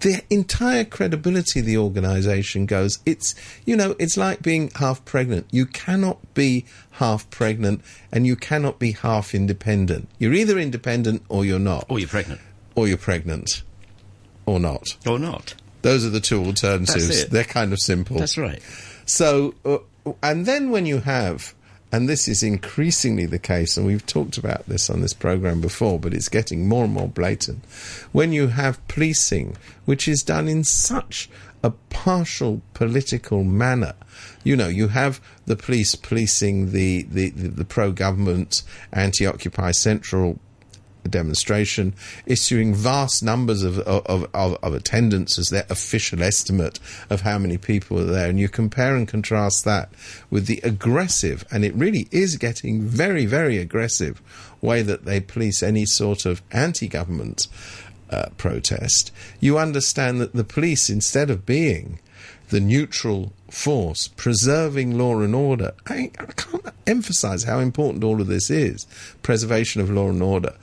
The 0.01 0.23
entire 0.29 0.85
credibility 0.85 1.61
of 1.61 1.67
the 1.67 1.79
organisation 1.79 2.67
goes. 2.67 2.99
It's 3.07 3.35
you 3.65 3.75
know, 3.77 3.95
it's 3.99 4.17
like 4.17 4.43
being 4.43 4.71
half 4.77 5.05
pregnant. 5.05 5.47
You 5.51 5.65
cannot 5.67 6.35
be 6.35 6.67
half 6.93 7.29
pregnant, 7.31 7.83
and 8.13 8.27
you 8.27 8.37
cannot 8.37 8.79
be 8.79 8.93
half 8.93 9.35
independent. 9.35 10.09
You're 10.19 10.35
either 10.35 10.59
independent 10.59 11.23
or 11.29 11.45
you're 11.45 11.59
not, 11.59 11.87
or 11.89 11.99
you're 11.99 12.09
pregnant. 12.09 12.41
or 12.75 12.87
you're 12.87 12.99
pregnant, 12.99 13.63
or 14.47 14.61
not. 14.61 14.97
Or 15.07 15.19
not. 15.19 15.55
Those 15.83 16.05
are 16.05 16.11
the 16.11 16.21
two 16.21 16.43
alternatives. 16.45 17.27
They're 17.27 17.45
kind 17.45 17.73
of 17.73 17.79
simple. 17.79 18.19
That's 18.19 18.39
right. 18.39 18.63
So, 19.07 19.55
uh, 19.65 19.79
and 20.23 20.47
then 20.47 20.71
when 20.71 20.87
you 20.87 21.01
have 21.01 21.55
and 21.95 22.09
this 22.09 22.27
is 22.27 22.43
increasingly 22.43 23.25
the 23.25 23.39
case, 23.39 23.77
and 23.77 23.87
we've 23.87 24.05
talked 24.05 24.37
about 24.37 24.67
this 24.67 24.91
on 24.91 25.01
this 25.01 25.15
program 25.15 25.61
before, 25.61 26.01
but 26.01 26.13
it's 26.13 26.29
getting 26.29 26.67
more 26.67 26.87
and 26.87 26.93
more 26.93 27.07
blatant. 27.07 27.65
When 28.11 28.33
you 28.33 28.49
have 28.49 28.85
policing, 28.89 29.57
which 29.85 30.09
is 30.09 30.25
done 30.25 30.49
in 30.49 30.65
such 30.65 31.31
a 31.63 31.71
partial 31.91 32.63
political 32.75 33.45
manner, 33.45 33.93
you 34.43 34.57
know, 34.57 34.67
you 34.67 34.89
have 34.89 35.21
the 35.47 35.55
police 35.55 35.95
policing 35.95 36.73
the, 36.73 37.03
the, 37.03 37.31
the, 37.31 37.47
the 37.47 37.65
pro 37.65 37.93
government, 37.93 38.65
anti 38.93 39.25
Occupy 39.25 39.71
Central 39.71 40.41
demonstration, 41.09 41.95
issuing 42.27 42.75
vast 42.75 43.23
numbers 43.23 43.63
of, 43.63 43.79
of, 43.81 44.27
of, 44.35 44.59
of, 44.63 44.75
attendance 44.75 45.39
as 45.39 45.49
their 45.49 45.67
official 45.71 46.23
estimate 46.23 46.79
of 47.11 47.23
how 47.23 47.39
many 47.39 47.59
people 47.59 47.99
are 47.99 48.05
there. 48.05 48.29
And 48.29 48.41
you 48.41 48.49
compare 48.49 48.97
and 48.97 49.07
contrast 49.07 49.65
that 49.65 49.91
with 50.31 50.47
the 50.47 50.61
aggressive, 50.65 51.45
and 51.51 51.65
it 51.65 51.75
really 51.75 52.09
is 52.11 52.37
getting 52.37 52.83
very, 52.83 53.27
very 53.27 53.59
aggressive, 53.59 54.21
way 54.61 54.83
that 54.83 55.05
they 55.05 55.21
police 55.21 55.63
any 55.63 55.87
sort 55.87 56.27
of 56.27 56.43
anti 56.51 56.89
government 56.89 57.47
uh, 58.11 58.31
protest. 58.37 59.13
You 59.41 59.59
understand 59.59 60.21
that 60.21 60.33
the 60.33 60.45
police, 60.45 60.89
instead 60.91 61.31
of 61.31 61.47
being 61.47 61.99
the 62.49 62.61
neutral 62.61 63.33
force, 63.51 64.09
preserving 64.09 64.99
law 64.99 65.21
and 65.21 65.35
order. 65.35 65.73
I, 65.87 66.11
I, 66.19 66.27
can't 66.37 66.64
emphasize 66.87 67.45
how 67.45 67.59
important 67.59 68.05
all 68.05 68.21
of 68.21 68.27
this 68.27 68.51
is 68.51 68.87
preservation 69.23 69.81
of 69.81 69.91
law 69.91 70.09
and 70.09 70.23
order 70.23 70.55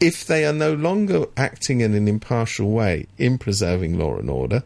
if 0.00 0.24
they 0.26 0.44
are 0.44 0.52
no 0.52 0.74
longer 0.74 1.26
acting 1.36 1.80
in 1.80 1.94
an 1.94 2.06
impartial 2.06 2.70
way 2.70 3.06
in 3.18 3.38
preserving 3.38 3.98
law 3.98 4.16
and 4.16 4.30
order, 4.30 4.62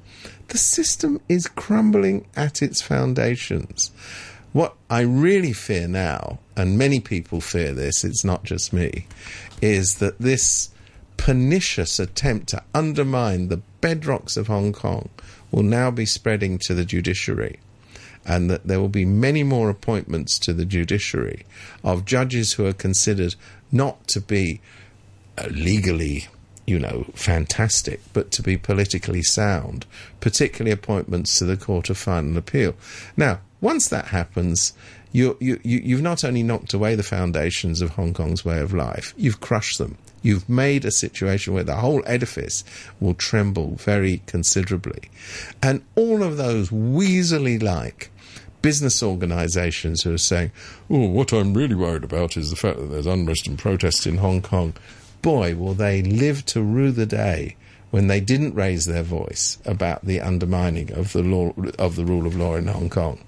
the 0.49 0.59
system 0.59 1.21
is 1.29 1.47
crumbling 1.49 2.27
at 2.37 2.63
its 2.63 2.83
foundations. 2.83 3.91
What 4.53 4.75
I 4.91 5.01
really 5.01 5.55
fear 5.55 5.89
now, 5.89 6.39
and 6.57 6.77
many 6.77 7.01
people 7.01 7.41
fear 7.41 7.73
this, 7.73 8.05
it's 8.05 8.25
not 8.25 8.45
just 8.45 8.73
me, 8.73 9.07
is 9.63 9.97
that 9.97 10.19
this 10.19 10.71
pernicious 11.17 11.99
attempt 11.99 12.49
to 12.49 12.63
undermine 12.75 13.49
the 13.49 13.63
bedrocks 13.81 14.37
of 14.37 14.49
Hong 14.49 14.73
Kong 14.73 15.09
will 15.51 15.63
now 15.63 15.91
be 15.91 16.05
spreading 16.05 16.59
to 16.59 16.75
the 16.75 16.85
judiciary. 16.85 17.61
And 18.25 18.49
that 18.51 18.67
there 18.67 18.81
will 18.81 18.89
be 18.89 19.05
many 19.05 19.43
more 19.43 19.69
appointments 19.69 20.39
to 20.41 20.53
the 20.53 20.65
judiciary 20.65 21.45
of 21.83 22.05
judges 22.05 22.53
who 22.53 22.67
are 22.67 22.73
considered 22.73 23.35
not 23.73 24.07
to 24.09 24.21
be 24.21 24.61
uh, 25.39 25.49
legally, 25.51 26.29
you 26.67 26.79
know, 26.79 27.07
fantastic, 27.15 28.01
but 28.13 28.31
to 28.33 28.43
be 28.43 28.57
politically 28.57 29.23
sound, 29.23 29.87
particularly 30.21 30.71
appointments 30.71 31.39
to 31.39 31.45
the 31.45 31.57
Court 31.57 31.91
of 31.91 31.99
Final 31.99 32.37
Appeal. 32.37 32.75
Now, 33.17 33.41
once 33.61 33.89
that 33.89 34.07
happens, 34.07 34.73
you, 35.13 35.37
you, 35.41 35.61
you, 35.63 35.97
have 35.97 36.03
not 36.03 36.25
only 36.25 36.43
knocked 36.43 36.73
away 36.73 36.95
the 36.95 37.03
foundations 37.03 37.83
of 37.83 37.91
Hong 37.91 38.15
Kong's 38.15 38.45
way 38.45 38.61
of 38.61 38.73
life, 38.73 39.15
you've 39.17 39.41
crushed 39.41 39.79
them. 39.79 39.99
You've 40.23 40.49
made 40.49 40.85
a 40.85 40.91
situation 40.91 41.53
where 41.53 41.65
the 41.65 41.77
whole 41.77 42.03
edifice 42.07 42.65
will 43.01 43.15
tremble 43.15 43.75
very 43.77 44.23
considerably. 44.27 45.11
And 45.63 45.83
all 45.97 46.23
of 46.23 46.37
those 46.37 46.71
weaselly 46.71 47.63
like 47.63 48.11
business 48.63 49.03
organizations 49.03 50.03
who 50.03 50.15
are 50.15 50.19
saying, 50.19 50.53
oh, 50.89 51.09
what 51.09 51.33
I'm 51.33 51.55
really 51.55 51.75
worried 51.75 52.05
about 52.05 52.37
is 52.37 52.51
the 52.51 52.57
fact 52.57 52.79
that 52.79 52.87
there's 52.87 53.07
unrest 53.07 53.47
and 53.47 53.59
protest 53.59 54.07
in 54.07 54.19
Hong 54.19 54.41
Kong 54.41 54.75
boy, 55.23 55.55
will 55.55 55.75
they 55.75 56.03
live 56.03 56.45
to 56.47 56.61
rue 56.61 56.91
the 56.91 57.07
day 57.07 57.57
when 57.91 58.09
they 58.09 58.21
didn't 58.21 58.55
raise 58.55 58.87
their 58.87 59.03
voice 59.03 59.59
about 59.67 60.05
the 60.05 60.21
undermining 60.21 60.91
of 60.93 61.13
the 61.13 61.23
law 61.23 61.53
of 61.79 61.95
the 61.95 62.05
rule 62.05 62.27
of 62.27 62.35
law 62.35 62.57
in 62.57 62.67
Hong 62.67 62.89
Kong. 62.89 63.23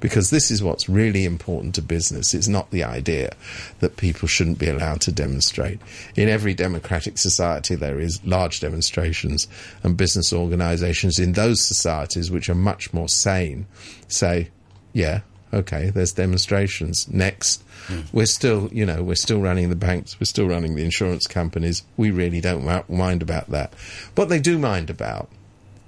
Because 0.00 0.30
this 0.30 0.50
is 0.50 0.62
what's 0.62 0.88
really 0.88 1.24
important 1.24 1.74
to 1.76 1.82
business. 1.82 2.34
It's 2.34 2.48
not 2.48 2.70
the 2.70 2.82
idea 2.82 3.32
that 3.78 3.96
people 3.96 4.26
shouldn't 4.26 4.58
be 4.58 4.68
allowed 4.68 5.00
to 5.02 5.12
demonstrate. 5.12 5.80
In 6.16 6.28
every 6.28 6.52
democratic 6.52 7.16
society, 7.16 7.76
there 7.76 8.00
is 8.00 8.24
large 8.24 8.60
demonstrations, 8.60 9.46
and 9.84 9.96
business 9.96 10.32
organizations 10.32 11.18
in 11.18 11.32
those 11.32 11.60
societies, 11.60 12.30
which 12.30 12.48
are 12.48 12.56
much 12.56 12.92
more 12.92 13.08
sane, 13.08 13.66
say, 14.08 14.50
yeah, 14.98 15.20
okay, 15.54 15.90
there's 15.90 16.10
demonstrations. 16.12 17.06
Next, 17.08 17.62
mm. 17.86 18.04
we're 18.12 18.26
still, 18.26 18.68
you 18.72 18.84
know, 18.84 19.04
we're 19.04 19.14
still 19.14 19.40
running 19.40 19.70
the 19.70 19.76
banks, 19.76 20.18
we're 20.18 20.24
still 20.24 20.48
running 20.48 20.74
the 20.74 20.84
insurance 20.84 21.28
companies. 21.28 21.84
We 21.96 22.10
really 22.10 22.40
don't 22.40 22.64
mind 22.90 23.22
about 23.22 23.48
that. 23.50 23.74
What 24.16 24.28
they 24.28 24.40
do 24.40 24.58
mind 24.58 24.90
about 24.90 25.28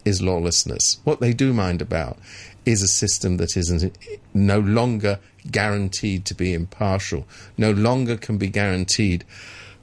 is 0.05 0.23
lawlessness. 0.23 1.01
What 1.03 1.19
they 1.19 1.33
do 1.33 1.53
mind 1.53 1.83
about 1.83 2.19
is 2.65 2.83
a 2.83 2.89
system 2.89 3.37
that 3.39 3.57
isn't 3.57 3.99
no 4.33 4.61
longer 4.61 5.19
guaranteed 5.51 6.25
to 6.27 6.35
be 6.35 6.55
impartial, 6.55 7.27
no 7.59 7.73
longer 7.73 8.17
can 8.17 8.39
be 8.39 8.49
guaranteed 8.49 9.25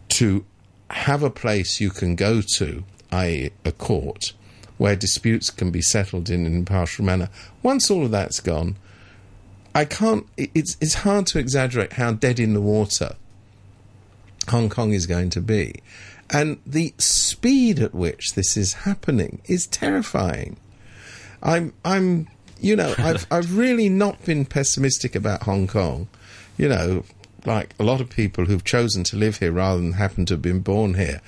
to 0.08 0.46
have 0.90 1.22
a 1.22 1.30
place 1.30 1.82
you 1.82 1.90
can 1.90 2.16
go 2.16 2.42
to, 2.56 2.86
i.e., 3.12 3.50
a 3.66 3.74
court, 3.74 4.32
where 4.78 4.96
disputes 4.96 5.50
can 5.50 5.70
be 5.70 5.82
settled 5.82 6.30
in 6.30 6.46
an 6.46 6.56
impartial 6.56 7.04
manner. 7.04 7.30
Once 7.62 7.92
all 7.92 8.06
of 8.06 8.12
that's 8.12 8.40
gone, 8.40 8.78
I 9.78 9.86
can't. 9.86 10.26
It's 10.38 10.76
it's 10.82 10.96
hard 10.96 11.28
to 11.28 11.38
exaggerate 11.38 11.94
how 11.94 12.12
dead 12.12 12.40
in 12.40 12.56
the 12.56 12.62
water 12.62 13.16
Hong 14.50 14.70
Kong 14.70 14.92
is 14.92 15.06
going 15.06 15.30
to 15.30 15.40
be, 15.40 15.84
and 16.32 16.60
the 16.66 16.96
speed 16.98 17.78
at 17.78 17.94
which 17.94 18.34
this 18.34 18.58
is 18.58 18.74
happening 18.74 19.40
is 19.46 19.68
terrifying. 19.68 20.58
I'm 21.44 21.76
I'm 21.86 22.28
you 22.60 22.76
know 22.76 22.96
I've 22.98 23.28
I've 23.30 23.56
really 23.56 23.88
not 23.88 24.26
been 24.26 24.46
pessimistic 24.46 25.14
about 25.14 25.44
Hong 25.44 25.68
Kong. 25.68 26.08
You 26.58 26.70
know, 26.70 27.04
like 27.46 27.76
a 27.80 27.84
lot 27.84 28.02
of 28.02 28.10
people 28.10 28.46
who've 28.46 28.64
chosen 28.64 29.04
to 29.04 29.16
live 29.16 29.38
here 29.38 29.52
rather 29.52 29.80
than 29.80 29.94
happen 29.94 30.26
to 30.26 30.34
have 30.34 30.42
been 30.42 30.62
born 30.62 30.96
here. 30.96 31.22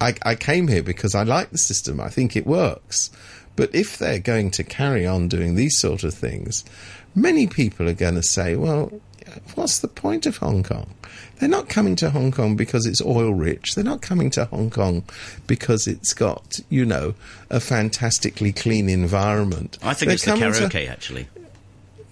I, 0.00 0.16
I 0.24 0.34
came 0.34 0.66
here 0.66 0.82
because 0.82 1.14
I 1.14 1.22
like 1.22 1.50
the 1.50 1.58
system. 1.58 2.00
I 2.00 2.08
think 2.08 2.34
it 2.34 2.48
works. 2.48 3.12
But 3.54 3.74
if 3.74 3.98
they're 3.98 4.18
going 4.18 4.50
to 4.52 4.64
carry 4.64 5.06
on 5.06 5.28
doing 5.28 5.54
these 5.54 5.78
sort 5.78 6.02
of 6.02 6.14
things, 6.14 6.64
many 7.14 7.46
people 7.46 7.88
are 7.88 7.94
going 7.94 8.14
to 8.14 8.22
say, 8.22 8.56
well, 8.56 8.92
what's 9.54 9.78
the 9.80 9.88
point 9.88 10.26
of 10.26 10.38
Hong 10.38 10.62
Kong? 10.62 10.94
They're 11.38 11.48
not 11.48 11.68
coming 11.68 11.96
to 11.96 12.10
Hong 12.10 12.30
Kong 12.30 12.54
because 12.54 12.86
it's 12.86 13.02
oil 13.02 13.34
rich. 13.34 13.74
They're 13.74 13.82
not 13.82 14.00
coming 14.00 14.30
to 14.30 14.44
Hong 14.46 14.70
Kong 14.70 15.02
because 15.46 15.88
it's 15.88 16.14
got, 16.14 16.60
you 16.68 16.84
know, 16.84 17.14
a 17.50 17.58
fantastically 17.58 18.52
clean 18.52 18.88
environment. 18.88 19.76
I 19.82 19.94
think 19.94 20.08
They're 20.08 20.14
it's 20.14 20.24
the 20.24 20.32
karaoke, 20.32 20.70
to, 20.70 20.86
actually. 20.86 21.28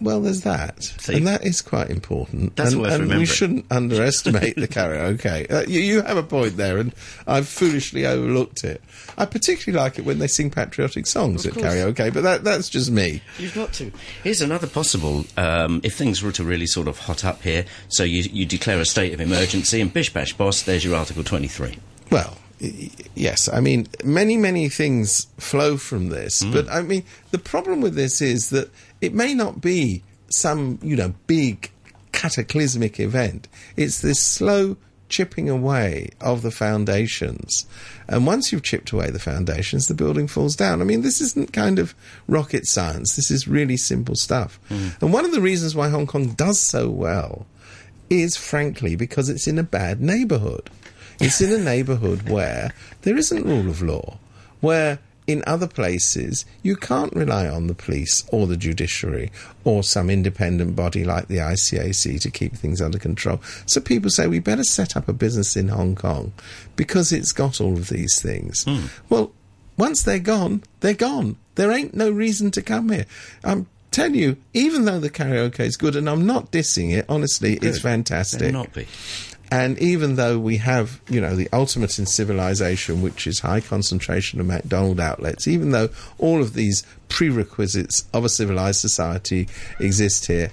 Well, 0.01 0.21
there's 0.23 0.43
that, 0.43 0.83
See? 0.83 1.15
and 1.15 1.27
that 1.27 1.45
is 1.45 1.61
quite 1.61 1.91
important. 1.91 2.57
That's 2.57 2.73
and, 2.73 2.81
worth 2.81 2.93
and 2.93 3.03
remembering. 3.03 3.21
we 3.21 3.27
shouldn't 3.27 3.67
underestimate 3.71 4.57
the 4.57 4.69
karaoke. 4.69 5.51
Uh, 5.51 5.65
you, 5.69 5.81
you, 5.81 6.03
have 6.03 6.17
a 6.17 6.23
point 6.23 6.57
there, 6.57 6.79
and 6.79 6.95
I've 7.27 7.47
foolishly 7.47 8.07
overlooked 8.07 8.65
it. 8.65 8.83
I 9.19 9.27
particularly 9.27 9.83
like 9.83 9.99
it 9.99 10.07
when 10.07 10.19
they 10.19 10.27
sing 10.27 10.51
patriotic 10.51 11.07
songs 11.07 11.45
at 11.45 11.53
karaoke, 11.53 12.15
but 12.15 12.23
that, 12.23 12.45
that's 12.45 12.71
just 12.71 12.91
me. 12.91 13.21
You've 13.39 13.55
got 13.55 13.75
to. 13.75 13.93
Here's 14.25 14.41
another 14.41 14.67
possible. 14.67 15.27
Um, 15.37 15.83
if 15.85 15.97
things 15.97 16.23
were 16.23 16.33
to 16.33 16.45
really 16.45 16.67
sort 16.67 16.89
of 16.89 16.99
hot 16.99 17.25
up 17.25 17.43
here, 17.43 17.67
so 17.89 18.03
you, 18.03 18.23
you 18.23 18.47
declare 18.47 18.81
a 18.81 18.87
state 18.87 19.13
of 19.13 19.21
emergency, 19.21 19.83
and 19.83 19.93
bish 19.93 20.13
bash 20.13 20.33
boss, 20.33 20.63
there's 20.63 20.85
your 20.85 20.97
Article 20.97 21.25
23. 21.25 21.77
Well, 22.11 22.39
yes, 23.15 23.49
I 23.53 23.61
mean, 23.61 23.89
many, 24.05 24.37
many 24.37 24.69
things 24.69 25.27
flow 25.39 25.77
from 25.77 26.09
this. 26.09 26.43
Mm. 26.43 26.53
But 26.53 26.69
I 26.69 26.83
mean, 26.83 27.05
the 27.31 27.39
problem 27.39 27.81
with 27.81 27.95
this 27.95 28.21
is 28.21 28.51
that 28.51 28.71
it 29.01 29.15
may 29.15 29.35
not 29.35 29.61
be 29.61 30.03
some, 30.29 30.79
you 30.83 30.97
know, 30.97 31.15
big 31.27 31.71
cataclysmic 32.13 33.01
event. 33.01 33.49
It's 33.77 34.01
this 34.01 34.21
slow 34.21 34.77
chipping 35.09 35.51
away 35.51 36.09
of 36.21 36.43
the 36.43 36.51
foundations. 36.51 37.67
And 38.09 38.27
once 38.27 38.53
you've 38.53 38.63
chipped 38.63 38.93
away 38.93 39.11
the 39.11 39.19
foundations, 39.19 39.89
the 39.89 39.95
building 39.95 40.29
falls 40.29 40.57
down. 40.57 40.81
I 40.81 40.85
mean, 40.85 41.03
this 41.03 41.21
isn't 41.21 41.53
kind 41.53 41.79
of 41.79 41.95
rocket 42.29 42.67
science. 42.67 43.17
This 43.17 43.31
is 43.31 43.49
really 43.49 43.77
simple 43.77 44.15
stuff. 44.15 44.59
Mm. 44.71 45.03
And 45.03 45.13
one 45.13 45.25
of 45.25 45.33
the 45.33 45.41
reasons 45.41 45.75
why 45.75 45.89
Hong 45.89 46.07
Kong 46.07 46.29
does 46.35 46.59
so 46.59 46.89
well 46.89 47.47
is, 48.09 48.37
frankly, 48.37 48.97
because 48.97 49.29
it's 49.29 49.47
in 49.47 49.59
a 49.59 49.65
bad 49.65 50.01
neighborhood. 50.01 50.71
It's 51.21 51.41
in 51.41 51.53
a 51.53 51.63
neighborhood 51.63 52.29
where 52.29 52.73
there 53.03 53.17
isn't 53.17 53.45
rule 53.45 53.69
of 53.69 53.83
law, 53.83 54.19
where 54.61 55.01
in 55.31 55.45
other 55.47 55.67
places, 55.67 56.45
you 56.63 56.77
can't 56.77 57.15
rely 57.15 57.49
on 57.49 57.67
the 57.67 57.75
police 57.75 58.25
or 58.33 58.47
the 58.47 58.57
judiciary 58.57 59.31
or 59.65 59.83
some 59.83 60.11
independent 60.11 60.75
body 60.77 61.05
like 61.05 61.29
the 61.29 61.39
ICAC 61.39 62.21
to 62.21 62.31
keep 62.31 62.55
things 62.55 62.81
under 62.81 62.99
control. 62.99 63.41
So 63.67 63.81
people 63.81 64.11
say 64.11 64.27
we 64.27 64.39
better 64.39 64.65
set 64.65 64.97
up 64.97 65.09
a 65.09 65.13
business 65.13 65.57
in 65.57 65.69
Hong 65.69 65.95
Kong 65.95 66.33
because 66.77 67.13
it's 67.13 67.33
got 67.33 67.61
all 67.61 67.75
of 67.75 67.89
these 67.89 68.21
things. 68.21 68.65
Mm. 68.65 68.91
Well, 69.09 69.33
once 69.77 70.03
they're 70.03 70.19
gone, 70.19 70.63
they're 70.81 70.95
gone. 70.95 71.37
There 71.55 71.73
ain't 71.73 71.95
no 71.95 72.11
reason 72.11 72.51
to 72.53 72.63
come 72.63 72.91
here. 72.91 73.07
I'm 73.45 73.67
telling 73.91 74.15
you, 74.15 74.37
even 74.53 74.85
though 74.85 75.01
the 75.01 75.11
karaoke 75.11 75.61
is 75.61 75.77
good, 75.77 75.97
and 75.97 76.09
I'm 76.09 76.27
not 76.27 76.51
dissing 76.51 76.93
it, 76.93 77.07
honestly, 77.09 77.57
good. 77.57 77.69
it's 77.69 77.81
fantastic. 77.81 78.53
not 78.53 78.73
be. 78.73 78.87
And 79.53 79.79
even 79.81 80.15
though 80.15 80.39
we 80.39 80.59
have, 80.59 81.01
you 81.09 81.21
know, 81.21 81.35
the 81.35 81.49
ultimate 81.53 81.99
in 81.99 82.07
civilization, 82.07 83.03
which 83.03 83.27
is 83.27 83.41
high 83.41 83.61
concentration 83.61 84.39
of 84.41 84.47
McDonald 84.47 85.01
outlets, 85.01 85.49
even 85.49 85.73
though 85.73 85.89
all 86.19 86.41
of 86.41 86.55
these 86.55 86.85
prerequisites 87.09 88.05
of 88.15 88.25
a 88.25 88.29
civilized 88.29 88.81
society 88.81 89.49
exist 89.81 90.27
here, 90.27 90.51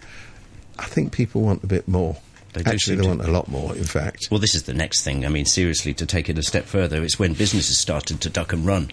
I 0.79 0.85
think 0.85 1.11
people 1.11 1.41
want 1.41 1.63
a 1.63 1.67
bit 1.67 1.87
more. 1.87 2.17
They 2.53 2.63
Actually, 2.71 2.95
they 2.95 3.03
to. 3.03 3.07
want 3.09 3.21
a 3.21 3.31
lot 3.31 3.47
more, 3.49 3.75
in 3.75 3.83
fact. 3.83 4.29
Well, 4.31 4.39
this 4.39 4.55
is 4.55 4.63
the 4.63 4.73
next 4.73 5.03
thing. 5.03 5.25
I 5.25 5.29
mean, 5.29 5.45
seriously, 5.45 5.93
to 5.95 6.05
take 6.07 6.27
it 6.27 6.39
a 6.39 6.43
step 6.43 6.65
further, 6.65 7.03
it's 7.03 7.19
when 7.19 7.33
businesses 7.33 7.77
started 7.77 8.19
to 8.21 8.29
duck 8.31 8.51
and 8.51 8.65
run. 8.65 8.89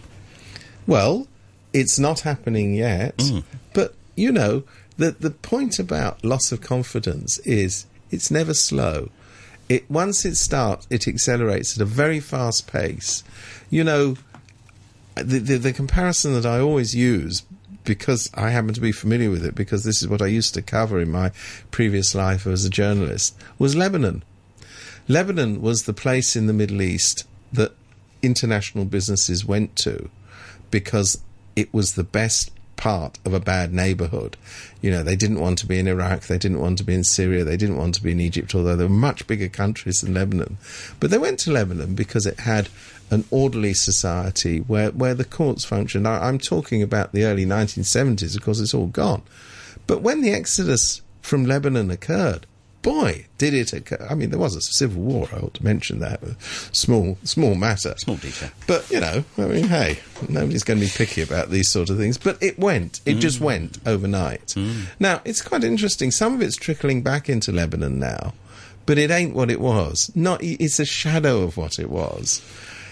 Well, 0.86 1.26
it's 1.72 1.98
not 1.98 2.20
happening 2.20 2.74
yet, 2.74 3.16
Mm. 3.16 3.42
but 3.72 3.94
you 4.16 4.30
know, 4.32 4.64
the 4.98 5.12
the 5.12 5.30
point 5.30 5.78
about 5.78 6.22
loss 6.24 6.52
of 6.52 6.60
confidence 6.60 7.38
is 7.38 7.86
it's 8.10 8.30
never 8.30 8.52
slow. 8.54 9.08
It 9.68 9.90
once 9.90 10.24
it 10.24 10.36
starts, 10.36 10.86
it 10.90 11.08
accelerates 11.08 11.76
at 11.76 11.82
a 11.82 11.86
very 11.86 12.20
fast 12.20 12.70
pace. 12.70 13.24
You 13.70 13.84
know, 13.84 14.16
the, 15.14 15.38
the 15.38 15.56
the 15.56 15.72
comparison 15.72 16.34
that 16.34 16.46
I 16.46 16.60
always 16.60 16.94
use 16.94 17.42
because 17.84 18.30
I 18.34 18.50
happen 18.50 18.74
to 18.74 18.80
be 18.80 18.92
familiar 18.92 19.30
with 19.30 19.44
it 19.44 19.54
because 19.54 19.84
this 19.84 20.02
is 20.02 20.08
what 20.08 20.22
I 20.22 20.26
used 20.26 20.54
to 20.54 20.62
cover 20.62 21.00
in 21.00 21.10
my 21.10 21.30
previous 21.70 22.14
life 22.14 22.46
as 22.46 22.64
a 22.64 22.70
journalist 22.70 23.36
was 23.58 23.76
Lebanon. 23.76 24.22
Lebanon 25.06 25.60
was 25.60 25.82
the 25.82 25.92
place 25.92 26.34
in 26.34 26.46
the 26.46 26.54
Middle 26.54 26.80
East 26.80 27.26
that 27.52 27.74
international 28.22 28.86
businesses 28.86 29.44
went 29.44 29.76
to 29.76 30.08
because 30.70 31.20
it 31.54 31.72
was 31.74 31.94
the 31.94 32.04
best 32.04 32.50
part 32.84 33.18
of 33.24 33.32
a 33.32 33.40
bad 33.40 33.72
neighborhood. 33.72 34.36
You 34.82 34.90
know, 34.90 35.02
they 35.02 35.16
didn't 35.16 35.40
want 35.40 35.56
to 35.60 35.66
be 35.66 35.78
in 35.78 35.88
Iraq, 35.88 36.24
they 36.24 36.36
didn't 36.36 36.60
want 36.60 36.76
to 36.76 36.84
be 36.84 36.92
in 36.92 37.02
Syria, 37.02 37.42
they 37.42 37.56
didn't 37.56 37.78
want 37.78 37.94
to 37.94 38.02
be 38.02 38.12
in 38.12 38.20
Egypt, 38.20 38.54
although 38.54 38.76
they 38.76 38.84
were 38.84 38.90
much 38.90 39.26
bigger 39.26 39.48
countries 39.48 40.02
than 40.02 40.12
Lebanon. 40.12 40.58
But 41.00 41.10
they 41.10 41.16
went 41.16 41.38
to 41.40 41.50
Lebanon 41.50 41.94
because 41.94 42.26
it 42.26 42.40
had 42.40 42.68
an 43.10 43.24
orderly 43.30 43.72
society 43.72 44.58
where, 44.58 44.90
where 44.90 45.14
the 45.14 45.24
courts 45.24 45.64
functioned. 45.64 46.06
I, 46.06 46.28
I'm 46.28 46.38
talking 46.38 46.82
about 46.82 47.12
the 47.12 47.24
early 47.24 47.46
1970s, 47.46 48.36
of 48.36 48.42
course, 48.42 48.60
it's 48.60 48.74
all 48.74 48.88
gone. 48.88 49.22
But 49.86 50.02
when 50.02 50.20
the 50.20 50.34
exodus 50.34 51.00
from 51.22 51.46
Lebanon 51.46 51.90
occurred, 51.90 52.44
boy, 52.84 53.24
did 53.38 53.54
it 53.54 53.72
occur. 53.72 54.06
I 54.08 54.14
mean, 54.14 54.30
there 54.30 54.38
was 54.38 54.54
a 54.54 54.60
civil 54.60 55.02
war, 55.02 55.26
I 55.32 55.38
ought 55.38 55.54
to 55.54 55.64
mention 55.64 55.98
that. 56.00 56.20
Small, 56.70 57.18
small 57.24 57.54
matter. 57.56 57.94
Small 57.96 58.16
detail. 58.16 58.50
But, 58.68 58.88
you 58.90 59.00
know, 59.00 59.24
I 59.38 59.40
mean, 59.40 59.64
hey, 59.64 59.98
nobody's 60.28 60.62
going 60.62 60.78
to 60.78 60.86
be 60.86 60.92
picky 60.94 61.22
about 61.22 61.50
these 61.50 61.68
sort 61.68 61.88
of 61.90 61.96
things. 61.96 62.18
But 62.18 62.40
it 62.40 62.58
went. 62.58 63.00
It 63.06 63.14
just 63.14 63.40
mm. 63.40 63.46
went 63.46 63.78
overnight. 63.86 64.48
Mm. 64.48 64.84
Now, 65.00 65.22
it's 65.24 65.40
quite 65.40 65.64
interesting. 65.64 66.10
Some 66.10 66.34
of 66.34 66.42
it's 66.42 66.56
trickling 66.56 67.02
back 67.02 67.28
into 67.28 67.50
Lebanon 67.50 67.98
now, 67.98 68.34
but 68.84 68.98
it 68.98 69.10
ain't 69.10 69.34
what 69.34 69.50
it 69.50 69.60
was. 69.60 70.12
Not. 70.14 70.42
It's 70.42 70.78
a 70.78 70.84
shadow 70.84 71.40
of 71.40 71.56
what 71.56 71.78
it 71.78 71.90
was. 71.90 72.42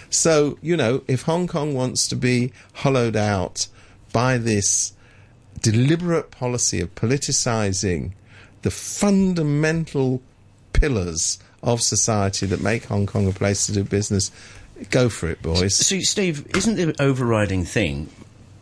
So, 0.09 0.57
you 0.61 0.75
know, 0.75 1.03
if 1.07 1.21
Hong 1.23 1.47
Kong 1.47 1.75
wants 1.75 2.07
to 2.07 2.15
be 2.15 2.51
hollowed 2.73 3.15
out 3.15 3.67
by 4.11 4.39
this 4.39 4.93
deliberate 5.61 6.31
policy 6.31 6.81
of 6.81 6.93
politicizing 6.95 8.13
the 8.63 8.71
fundamental 8.71 10.21
pillars 10.73 11.39
of 11.61 11.81
society 11.81 12.45
that 12.47 12.61
make 12.61 12.85
Hong 12.85 13.05
Kong 13.05 13.27
a 13.27 13.31
place 13.31 13.67
to 13.67 13.71
do 13.71 13.83
business, 13.83 14.31
go 14.89 15.07
for 15.07 15.29
it, 15.29 15.41
boys. 15.41 15.75
So, 15.75 15.99
Steve, 15.99 16.45
isn't 16.55 16.75
the 16.75 17.01
overriding 17.01 17.63
thing, 17.63 18.09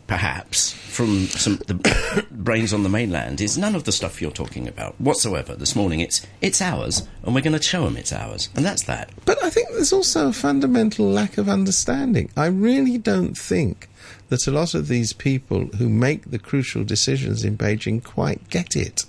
perhaps, 0.06 0.72
from 0.72 1.26
some 1.26 1.56
the 1.66 2.26
brains 2.30 2.72
on 2.72 2.82
the 2.82 2.88
mainland, 2.88 3.40
is 3.40 3.58
none 3.58 3.74
of 3.74 3.84
the 3.84 3.92
stuff 3.92 4.20
you're 4.20 4.30
talking 4.30 4.68
about 4.68 5.00
whatsoever 5.00 5.56
this 5.56 5.74
morning. 5.74 6.00
It's 6.00 6.24
it's 6.40 6.62
ours, 6.62 7.08
and 7.24 7.34
we're 7.34 7.40
going 7.40 7.56
to 7.56 7.62
show 7.62 7.84
them 7.84 7.96
it's 7.96 8.12
ours, 8.12 8.48
and 8.54 8.64
that's 8.64 8.84
that. 8.84 9.10
But 9.24 9.42
I 9.42 9.50
think 9.50 9.70
there's 9.70 9.92
also 9.92 10.28
a 10.28 10.32
fundamental 10.32 11.06
lack 11.06 11.38
of 11.38 11.48
understanding. 11.48 12.30
I 12.36 12.46
really 12.46 12.98
don't 12.98 13.36
think 13.36 13.88
that 14.28 14.46
a 14.46 14.50
lot 14.50 14.74
of 14.74 14.88
these 14.88 15.12
people 15.12 15.66
who 15.78 15.88
make 15.88 16.30
the 16.30 16.38
crucial 16.38 16.84
decisions 16.84 17.44
in 17.44 17.56
Beijing 17.58 18.02
quite 18.02 18.48
get 18.48 18.76
it. 18.76 19.04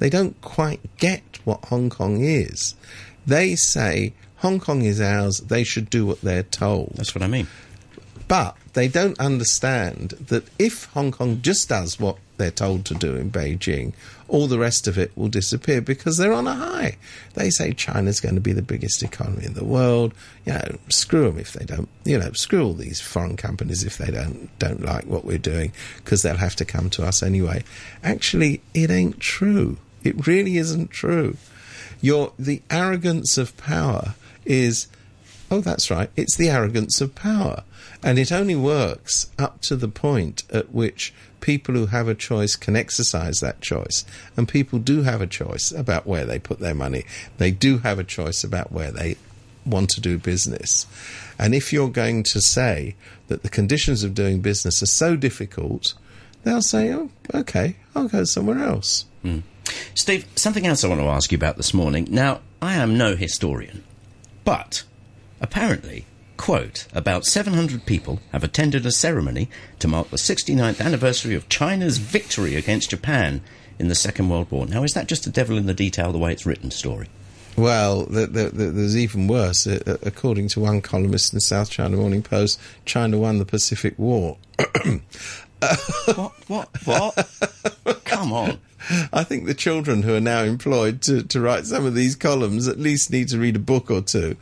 They 0.00 0.10
don't 0.10 0.38
quite 0.40 0.80
get 0.96 1.22
what 1.44 1.66
Hong 1.66 1.88
Kong 1.88 2.24
is. 2.24 2.74
They 3.26 3.54
say 3.54 4.12
Hong 4.38 4.58
Kong 4.58 4.82
is 4.82 5.00
ours, 5.00 5.38
they 5.38 5.62
should 5.62 5.90
do 5.90 6.06
what 6.06 6.22
they're 6.22 6.42
told. 6.42 6.94
That's 6.94 7.14
what 7.14 7.22
I 7.22 7.28
mean. 7.28 7.46
But 8.26 8.56
they 8.72 8.88
don't 8.88 9.18
understand 9.18 10.10
that 10.28 10.44
if 10.58 10.84
Hong 10.86 11.10
Kong 11.10 11.42
just 11.42 11.68
does 11.68 12.00
what 12.00 12.16
they're 12.36 12.50
told 12.50 12.86
to 12.86 12.94
do 12.94 13.16
in 13.16 13.30
Beijing, 13.30 13.92
all 14.28 14.46
the 14.46 14.58
rest 14.58 14.86
of 14.86 14.96
it 14.96 15.10
will 15.16 15.28
disappear 15.28 15.80
because 15.80 16.16
they're 16.16 16.32
on 16.32 16.46
a 16.46 16.54
high. 16.54 16.96
They 17.34 17.50
say 17.50 17.72
China's 17.72 18.20
going 18.20 18.36
to 18.36 18.40
be 18.40 18.52
the 18.52 18.62
biggest 18.62 19.02
economy 19.02 19.44
in 19.44 19.54
the 19.54 19.64
world. 19.64 20.14
You 20.46 20.52
know, 20.54 20.78
screw 20.88 21.24
them 21.24 21.38
if 21.38 21.52
they 21.52 21.64
don't. 21.64 21.88
You 22.04 22.18
know, 22.18 22.32
screw 22.32 22.64
all 22.64 22.74
these 22.74 23.00
foreign 23.00 23.36
companies 23.36 23.84
if 23.84 23.98
they 23.98 24.10
don't 24.10 24.48
don't 24.58 24.82
like 24.82 25.04
what 25.04 25.24
we're 25.24 25.36
doing 25.36 25.72
because 25.96 26.22
they'll 26.22 26.36
have 26.36 26.56
to 26.56 26.64
come 26.64 26.88
to 26.90 27.04
us 27.04 27.22
anyway. 27.22 27.64
Actually, 28.02 28.62
it 28.72 28.90
ain't 28.90 29.20
true. 29.20 29.76
It 30.02 30.26
really 30.26 30.56
isn't 30.56 30.90
true. 30.90 31.36
Your 32.00 32.32
the 32.38 32.62
arrogance 32.70 33.36
of 33.36 33.56
power 33.56 34.14
is 34.44 34.88
Oh, 35.50 35.60
that's 35.60 35.90
right. 35.90 36.10
It's 36.16 36.36
the 36.36 36.48
arrogance 36.48 37.00
of 37.00 37.14
power. 37.16 37.64
And 38.02 38.18
it 38.18 38.30
only 38.30 38.54
works 38.54 39.30
up 39.36 39.60
to 39.62 39.74
the 39.74 39.88
point 39.88 40.44
at 40.50 40.72
which 40.72 41.12
people 41.40 41.74
who 41.74 41.86
have 41.86 42.06
a 42.06 42.14
choice 42.14 42.54
can 42.54 42.76
exercise 42.76 43.40
that 43.40 43.60
choice. 43.60 44.04
And 44.36 44.48
people 44.48 44.78
do 44.78 45.02
have 45.02 45.20
a 45.20 45.26
choice 45.26 45.72
about 45.72 46.06
where 46.06 46.24
they 46.24 46.38
put 46.38 46.60
their 46.60 46.74
money. 46.74 47.04
They 47.38 47.50
do 47.50 47.78
have 47.78 47.98
a 47.98 48.04
choice 48.04 48.44
about 48.44 48.70
where 48.70 48.92
they 48.92 49.16
want 49.66 49.90
to 49.90 50.00
do 50.00 50.18
business. 50.18 50.86
And 51.38 51.54
if 51.54 51.72
you're 51.72 51.90
going 51.90 52.22
to 52.24 52.40
say 52.40 52.94
that 53.26 53.42
the 53.42 53.48
conditions 53.48 54.04
of 54.04 54.14
doing 54.14 54.40
business 54.40 54.82
are 54.82 54.86
so 54.86 55.16
difficult, 55.16 55.94
they'll 56.44 56.62
say, 56.62 56.92
oh, 56.92 57.10
okay, 57.34 57.76
I'll 57.96 58.08
go 58.08 58.24
somewhere 58.24 58.62
else. 58.62 59.04
Hmm. 59.22 59.40
Steve, 59.94 60.26
something 60.36 60.66
else 60.66 60.84
I 60.84 60.88
want 60.88 61.00
to 61.00 61.06
ask 61.06 61.32
you 61.32 61.36
about 61.36 61.56
this 61.56 61.74
morning. 61.74 62.06
Now, 62.10 62.40
I 62.62 62.74
am 62.74 62.98
no 62.98 63.16
historian, 63.16 63.84
but 64.44 64.84
apparently, 65.40 66.06
quote, 66.36 66.86
about 66.92 67.24
700 67.24 67.86
people 67.86 68.20
have 68.32 68.44
attended 68.44 68.86
a 68.86 68.92
ceremony 68.92 69.48
to 69.78 69.88
mark 69.88 70.10
the 70.10 70.16
69th 70.16 70.80
anniversary 70.80 71.34
of 71.34 71.48
China's 71.48 71.98
victory 71.98 72.56
against 72.56 72.90
Japan 72.90 73.42
in 73.78 73.88
the 73.88 73.94
Second 73.94 74.28
World 74.28 74.50
War. 74.50 74.66
Now, 74.66 74.82
is 74.84 74.94
that 74.94 75.08
just 75.08 75.26
a 75.26 75.30
devil 75.30 75.56
in 75.56 75.66
the 75.66 75.74
detail, 75.74 76.12
the 76.12 76.18
way 76.18 76.32
it's 76.32 76.46
written 76.46 76.70
story? 76.70 77.08
Well, 77.56 78.04
the, 78.04 78.26
the, 78.26 78.50
the, 78.50 78.64
there's 78.70 78.96
even 78.96 79.26
worse. 79.26 79.66
Uh, 79.66 79.80
uh, 79.86 79.96
according 80.02 80.48
to 80.48 80.60
one 80.60 80.80
columnist 80.80 81.32
in 81.32 81.36
the 81.36 81.40
South 81.42 81.70
China 81.70 81.96
Morning 81.96 82.22
Post, 82.22 82.60
China 82.84 83.18
won 83.18 83.38
the 83.38 83.44
Pacific 83.44 83.98
War. 83.98 84.36
what? 86.14 86.32
What? 86.46 86.68
What? 86.84 88.04
Come 88.04 88.32
on. 88.32 88.58
I 89.12 89.24
think 89.24 89.46
the 89.46 89.54
children 89.54 90.02
who 90.02 90.14
are 90.14 90.20
now 90.20 90.42
employed 90.42 91.02
to, 91.02 91.22
to 91.22 91.40
write 91.40 91.66
some 91.66 91.84
of 91.84 91.94
these 91.94 92.16
columns 92.16 92.68
at 92.68 92.78
least 92.78 93.10
need 93.10 93.28
to 93.28 93.38
read 93.38 93.56
a 93.56 93.60
book 93.60 93.90
or 93.90 94.00
two. 94.00 94.36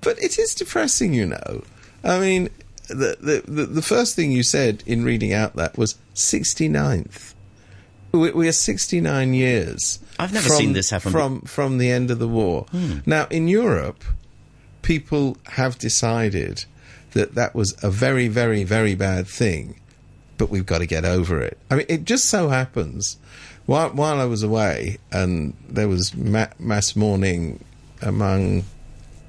But 0.00 0.18
it 0.22 0.38
is 0.38 0.54
depressing, 0.54 1.14
you 1.14 1.26
know. 1.26 1.62
I 2.02 2.18
mean, 2.18 2.50
the, 2.88 3.42
the, 3.46 3.62
the, 3.62 3.82
first 3.82 4.14
thing 4.14 4.30
you 4.30 4.42
said 4.42 4.82
in 4.86 5.04
reading 5.04 5.32
out 5.32 5.56
that 5.56 5.78
was 5.78 5.96
69th. 6.14 7.32
We, 8.12 8.30
we 8.30 8.48
are 8.48 8.52
69 8.52 9.34
years. 9.34 9.98
I've 10.18 10.32
never 10.32 10.48
from- 10.48 10.56
seen 10.56 10.72
this 10.74 10.90
happen 10.90 11.10
From, 11.10 11.40
from 11.42 11.78
the 11.78 11.90
end 11.90 12.10
of 12.10 12.18
the 12.18 12.28
war. 12.28 12.66
Hmm. 12.70 12.98
Now, 13.06 13.26
in 13.30 13.48
Europe, 13.48 14.04
people 14.82 15.38
have 15.52 15.78
decided 15.78 16.66
that 17.12 17.34
that 17.34 17.54
was 17.54 17.74
a 17.82 17.90
very, 17.90 18.28
very, 18.28 18.64
very 18.64 18.94
bad 18.94 19.26
thing, 19.26 19.80
but 20.36 20.50
we've 20.50 20.66
got 20.66 20.78
to 20.78 20.86
get 20.86 21.04
over 21.04 21.40
it. 21.40 21.58
I 21.70 21.76
mean, 21.76 21.86
it 21.88 22.04
just 22.04 22.26
so 22.26 22.50
happens 22.50 23.16
while 23.66 23.90
while 23.90 24.20
I 24.20 24.24
was 24.24 24.42
away 24.42 24.98
and 25.10 25.54
there 25.68 25.88
was 25.88 26.14
ma- 26.14 26.48
mass 26.58 26.94
mourning 26.94 27.64
among 28.02 28.64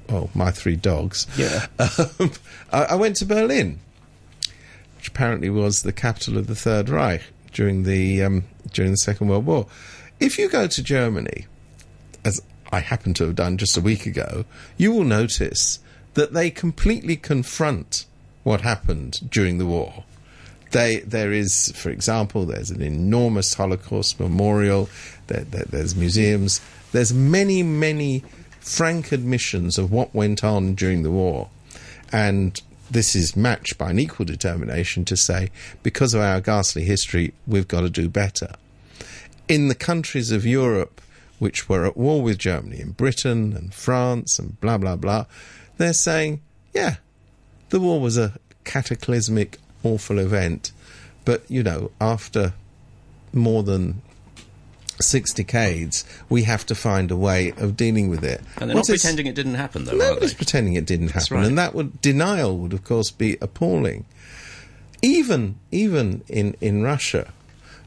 well 0.08 0.30
my 0.34 0.50
three 0.50 0.76
dogs. 0.76 1.26
Yeah. 1.36 1.66
um, 1.78 2.32
I, 2.72 2.84
I 2.84 2.94
went 2.94 3.16
to 3.16 3.26
Berlin, 3.26 3.80
which 4.96 5.08
apparently 5.08 5.50
was 5.50 5.82
the 5.82 5.92
capital 5.92 6.38
of 6.38 6.46
the 6.46 6.54
Third 6.54 6.88
Reich 6.88 7.22
during 7.52 7.84
the 7.84 8.22
um, 8.22 8.44
during 8.72 8.90
the 8.90 8.98
Second 8.98 9.28
World 9.28 9.46
War. 9.46 9.66
If 10.20 10.38
you 10.38 10.48
go 10.48 10.66
to 10.66 10.82
Germany, 10.82 11.46
as 12.24 12.40
I 12.70 12.80
happen 12.80 13.14
to 13.14 13.24
have 13.24 13.34
done 13.34 13.58
just 13.58 13.76
a 13.76 13.80
week 13.80 14.06
ago, 14.06 14.44
you 14.76 14.92
will 14.92 15.04
notice 15.04 15.78
that 16.14 16.32
they 16.32 16.50
completely 16.50 17.16
confront 17.16 18.06
what 18.42 18.62
happened 18.62 19.30
during 19.30 19.58
the 19.58 19.66
war. 19.66 20.04
They, 20.72 21.00
there 21.00 21.32
is, 21.32 21.72
for 21.76 21.90
example, 21.90 22.44
there's 22.44 22.70
an 22.70 22.82
enormous 22.82 23.54
Holocaust 23.54 24.18
memorial. 24.18 24.88
There, 25.28 25.44
there, 25.44 25.64
there's 25.68 25.94
museums. 25.94 26.60
There's 26.92 27.12
many, 27.12 27.62
many 27.62 28.24
frank 28.60 29.12
admissions 29.12 29.78
of 29.78 29.92
what 29.92 30.14
went 30.14 30.42
on 30.42 30.74
during 30.74 31.02
the 31.02 31.10
war, 31.10 31.48
and 32.12 32.60
this 32.90 33.16
is 33.16 33.36
matched 33.36 33.78
by 33.78 33.90
an 33.90 33.98
equal 33.98 34.26
determination 34.26 35.04
to 35.04 35.16
say, 35.16 35.50
because 35.82 36.14
of 36.14 36.20
our 36.20 36.40
ghastly 36.40 36.84
history, 36.84 37.32
we've 37.46 37.68
got 37.68 37.80
to 37.80 37.90
do 37.90 38.08
better 38.08 38.50
in 39.48 39.68
the 39.68 39.74
countries 39.74 40.30
of 40.32 40.44
Europe 40.44 41.00
which 41.38 41.68
were 41.68 41.84
at 41.84 41.96
war 41.96 42.22
with 42.22 42.38
Germany, 42.38 42.80
in 42.80 42.92
Britain 42.92 43.54
and 43.54 43.74
France 43.74 44.38
and 44.38 44.58
blah, 44.60 44.78
blah, 44.78 44.96
blah, 44.96 45.26
they're 45.76 45.92
saying, 45.92 46.40
yeah, 46.72 46.96
the 47.68 47.78
war 47.78 48.00
was 48.00 48.16
a 48.16 48.32
cataclysmic, 48.64 49.58
awful 49.86 50.18
event. 50.18 50.72
But, 51.24 51.48
you 51.48 51.62
know, 51.62 51.90
after 52.00 52.52
more 53.32 53.62
than 53.62 54.02
six 55.00 55.32
decades, 55.32 56.04
we 56.28 56.44
have 56.44 56.64
to 56.66 56.74
find 56.74 57.10
a 57.10 57.16
way 57.16 57.52
of 57.58 57.76
dealing 57.76 58.08
with 58.08 58.24
it. 58.24 58.40
And 58.58 58.70
they're 58.70 58.76
not 58.76 58.86
pretending 58.86 59.26
it 59.26 59.34
didn't 59.34 59.54
happen, 59.54 59.84
though, 59.84 59.96
Nobody's 59.96 60.34
pretending 60.34 60.74
it 60.74 60.86
didn't 60.86 61.10
happen, 61.10 61.36
right. 61.36 61.46
and 61.46 61.58
that 61.58 61.74
would 61.74 62.00
denial 62.00 62.56
would, 62.58 62.72
of 62.72 62.84
course, 62.84 63.10
be 63.10 63.36
appalling. 63.40 64.04
Even 65.02 65.58
even 65.70 66.22
in 66.28 66.56
in 66.60 66.82
Russia, 66.82 67.32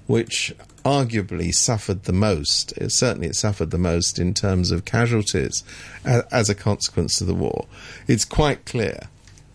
which 0.06 0.54
arguably 0.86 1.54
suffered 1.54 2.04
the 2.04 2.14
most, 2.14 2.72
it, 2.74 2.92
certainly 2.92 3.28
it 3.28 3.36
suffered 3.36 3.72
the 3.72 3.78
most 3.78 4.20
in 4.20 4.34
terms 4.34 4.72
of 4.72 4.86
casualties 4.86 5.64
a, 6.06 6.24
as 6.32 6.50
a 6.50 6.56
consequence 6.56 7.20
of 7.20 7.28
the 7.28 7.34
war. 7.34 7.66
It's 8.08 8.26
quite 8.26 8.66
clear 8.66 9.10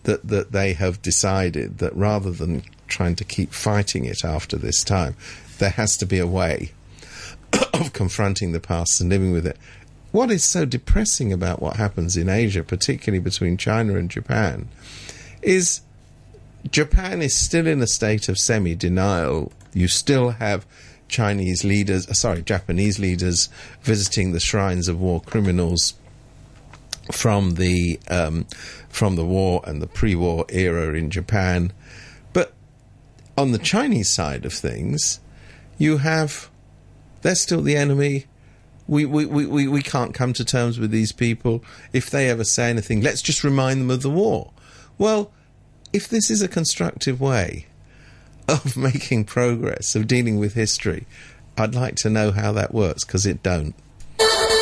that 0.05 0.27
that 0.27 0.51
they 0.51 0.73
have 0.73 1.01
decided 1.01 1.77
that 1.79 1.95
rather 1.95 2.31
than 2.31 2.63
trying 2.87 3.15
to 3.15 3.23
keep 3.23 3.53
fighting 3.53 4.05
it 4.05 4.23
after 4.23 4.57
this 4.57 4.83
time, 4.83 5.15
there 5.59 5.71
has 5.71 5.97
to 5.97 6.05
be 6.05 6.19
a 6.19 6.27
way 6.27 6.71
of 7.73 7.93
confronting 7.93 8.51
the 8.51 8.59
past 8.59 9.01
and 9.01 9.09
living 9.09 9.31
with 9.31 9.45
it. 9.45 9.57
What 10.11 10.31
is 10.31 10.45
so 10.45 10.65
depressing 10.65 11.33
about 11.33 11.61
what 11.61 11.75
happens 11.75 12.15
in 12.15 12.29
Asia, 12.29 12.63
particularly 12.63 13.21
between 13.21 13.57
China 13.57 13.97
and 13.97 14.09
Japan, 14.09 14.69
is 15.41 15.81
Japan 16.71 17.21
is 17.21 17.35
still 17.35 17.67
in 17.67 17.81
a 17.81 17.87
state 17.87 18.29
of 18.29 18.37
semi 18.37 18.75
denial. 18.75 19.51
You 19.73 19.87
still 19.87 20.31
have 20.31 20.65
Chinese 21.07 21.63
leaders, 21.63 22.07
uh, 22.07 22.13
sorry, 22.13 22.41
Japanese 22.41 22.97
leaders 22.97 23.49
visiting 23.81 24.31
the 24.31 24.39
shrines 24.39 24.87
of 24.87 24.99
war 24.99 25.21
criminals 25.21 25.93
from 27.11 27.55
the 27.55 27.99
um, 28.09 28.45
from 28.89 29.15
the 29.15 29.25
war 29.25 29.61
and 29.65 29.81
the 29.81 29.87
pre-war 29.87 30.45
era 30.49 30.93
in 30.93 31.09
Japan. 31.09 31.71
But 32.33 32.53
on 33.37 33.51
the 33.51 33.57
Chinese 33.57 34.09
side 34.09 34.45
of 34.45 34.53
things, 34.53 35.19
you 35.77 35.97
have 35.97 36.49
they're 37.21 37.35
still 37.35 37.61
the 37.61 37.75
enemy. 37.75 38.25
We, 38.87 39.03
we, 39.03 39.25
we, 39.25 39.47
we, 39.47 39.67
we 39.67 39.81
can't 39.81 40.13
come 40.13 40.31
to 40.33 40.45
terms 40.45 40.77
with 40.77 40.91
these 40.91 41.11
people. 41.11 41.63
If 41.91 42.11
they 42.11 42.29
ever 42.29 42.43
say 42.43 42.69
anything, 42.69 43.01
let's 43.01 43.23
just 43.23 43.43
remind 43.43 43.81
them 43.81 43.89
of 43.89 44.03
the 44.03 44.11
war. 44.11 44.51
Well, 44.99 45.31
if 45.91 46.07
this 46.07 46.29
is 46.29 46.43
a 46.43 46.47
constructive 46.47 47.19
way 47.19 47.65
of 48.47 48.77
making 48.77 49.25
progress, 49.25 49.95
of 49.95 50.05
dealing 50.05 50.37
with 50.37 50.53
history, 50.53 51.07
I'd 51.57 51.73
like 51.73 51.95
to 51.97 52.11
know 52.11 52.31
how 52.31 52.51
that 52.51 52.73
works 52.75 53.03
because 53.03 53.25
it 53.25 53.41
don't. 53.41 53.73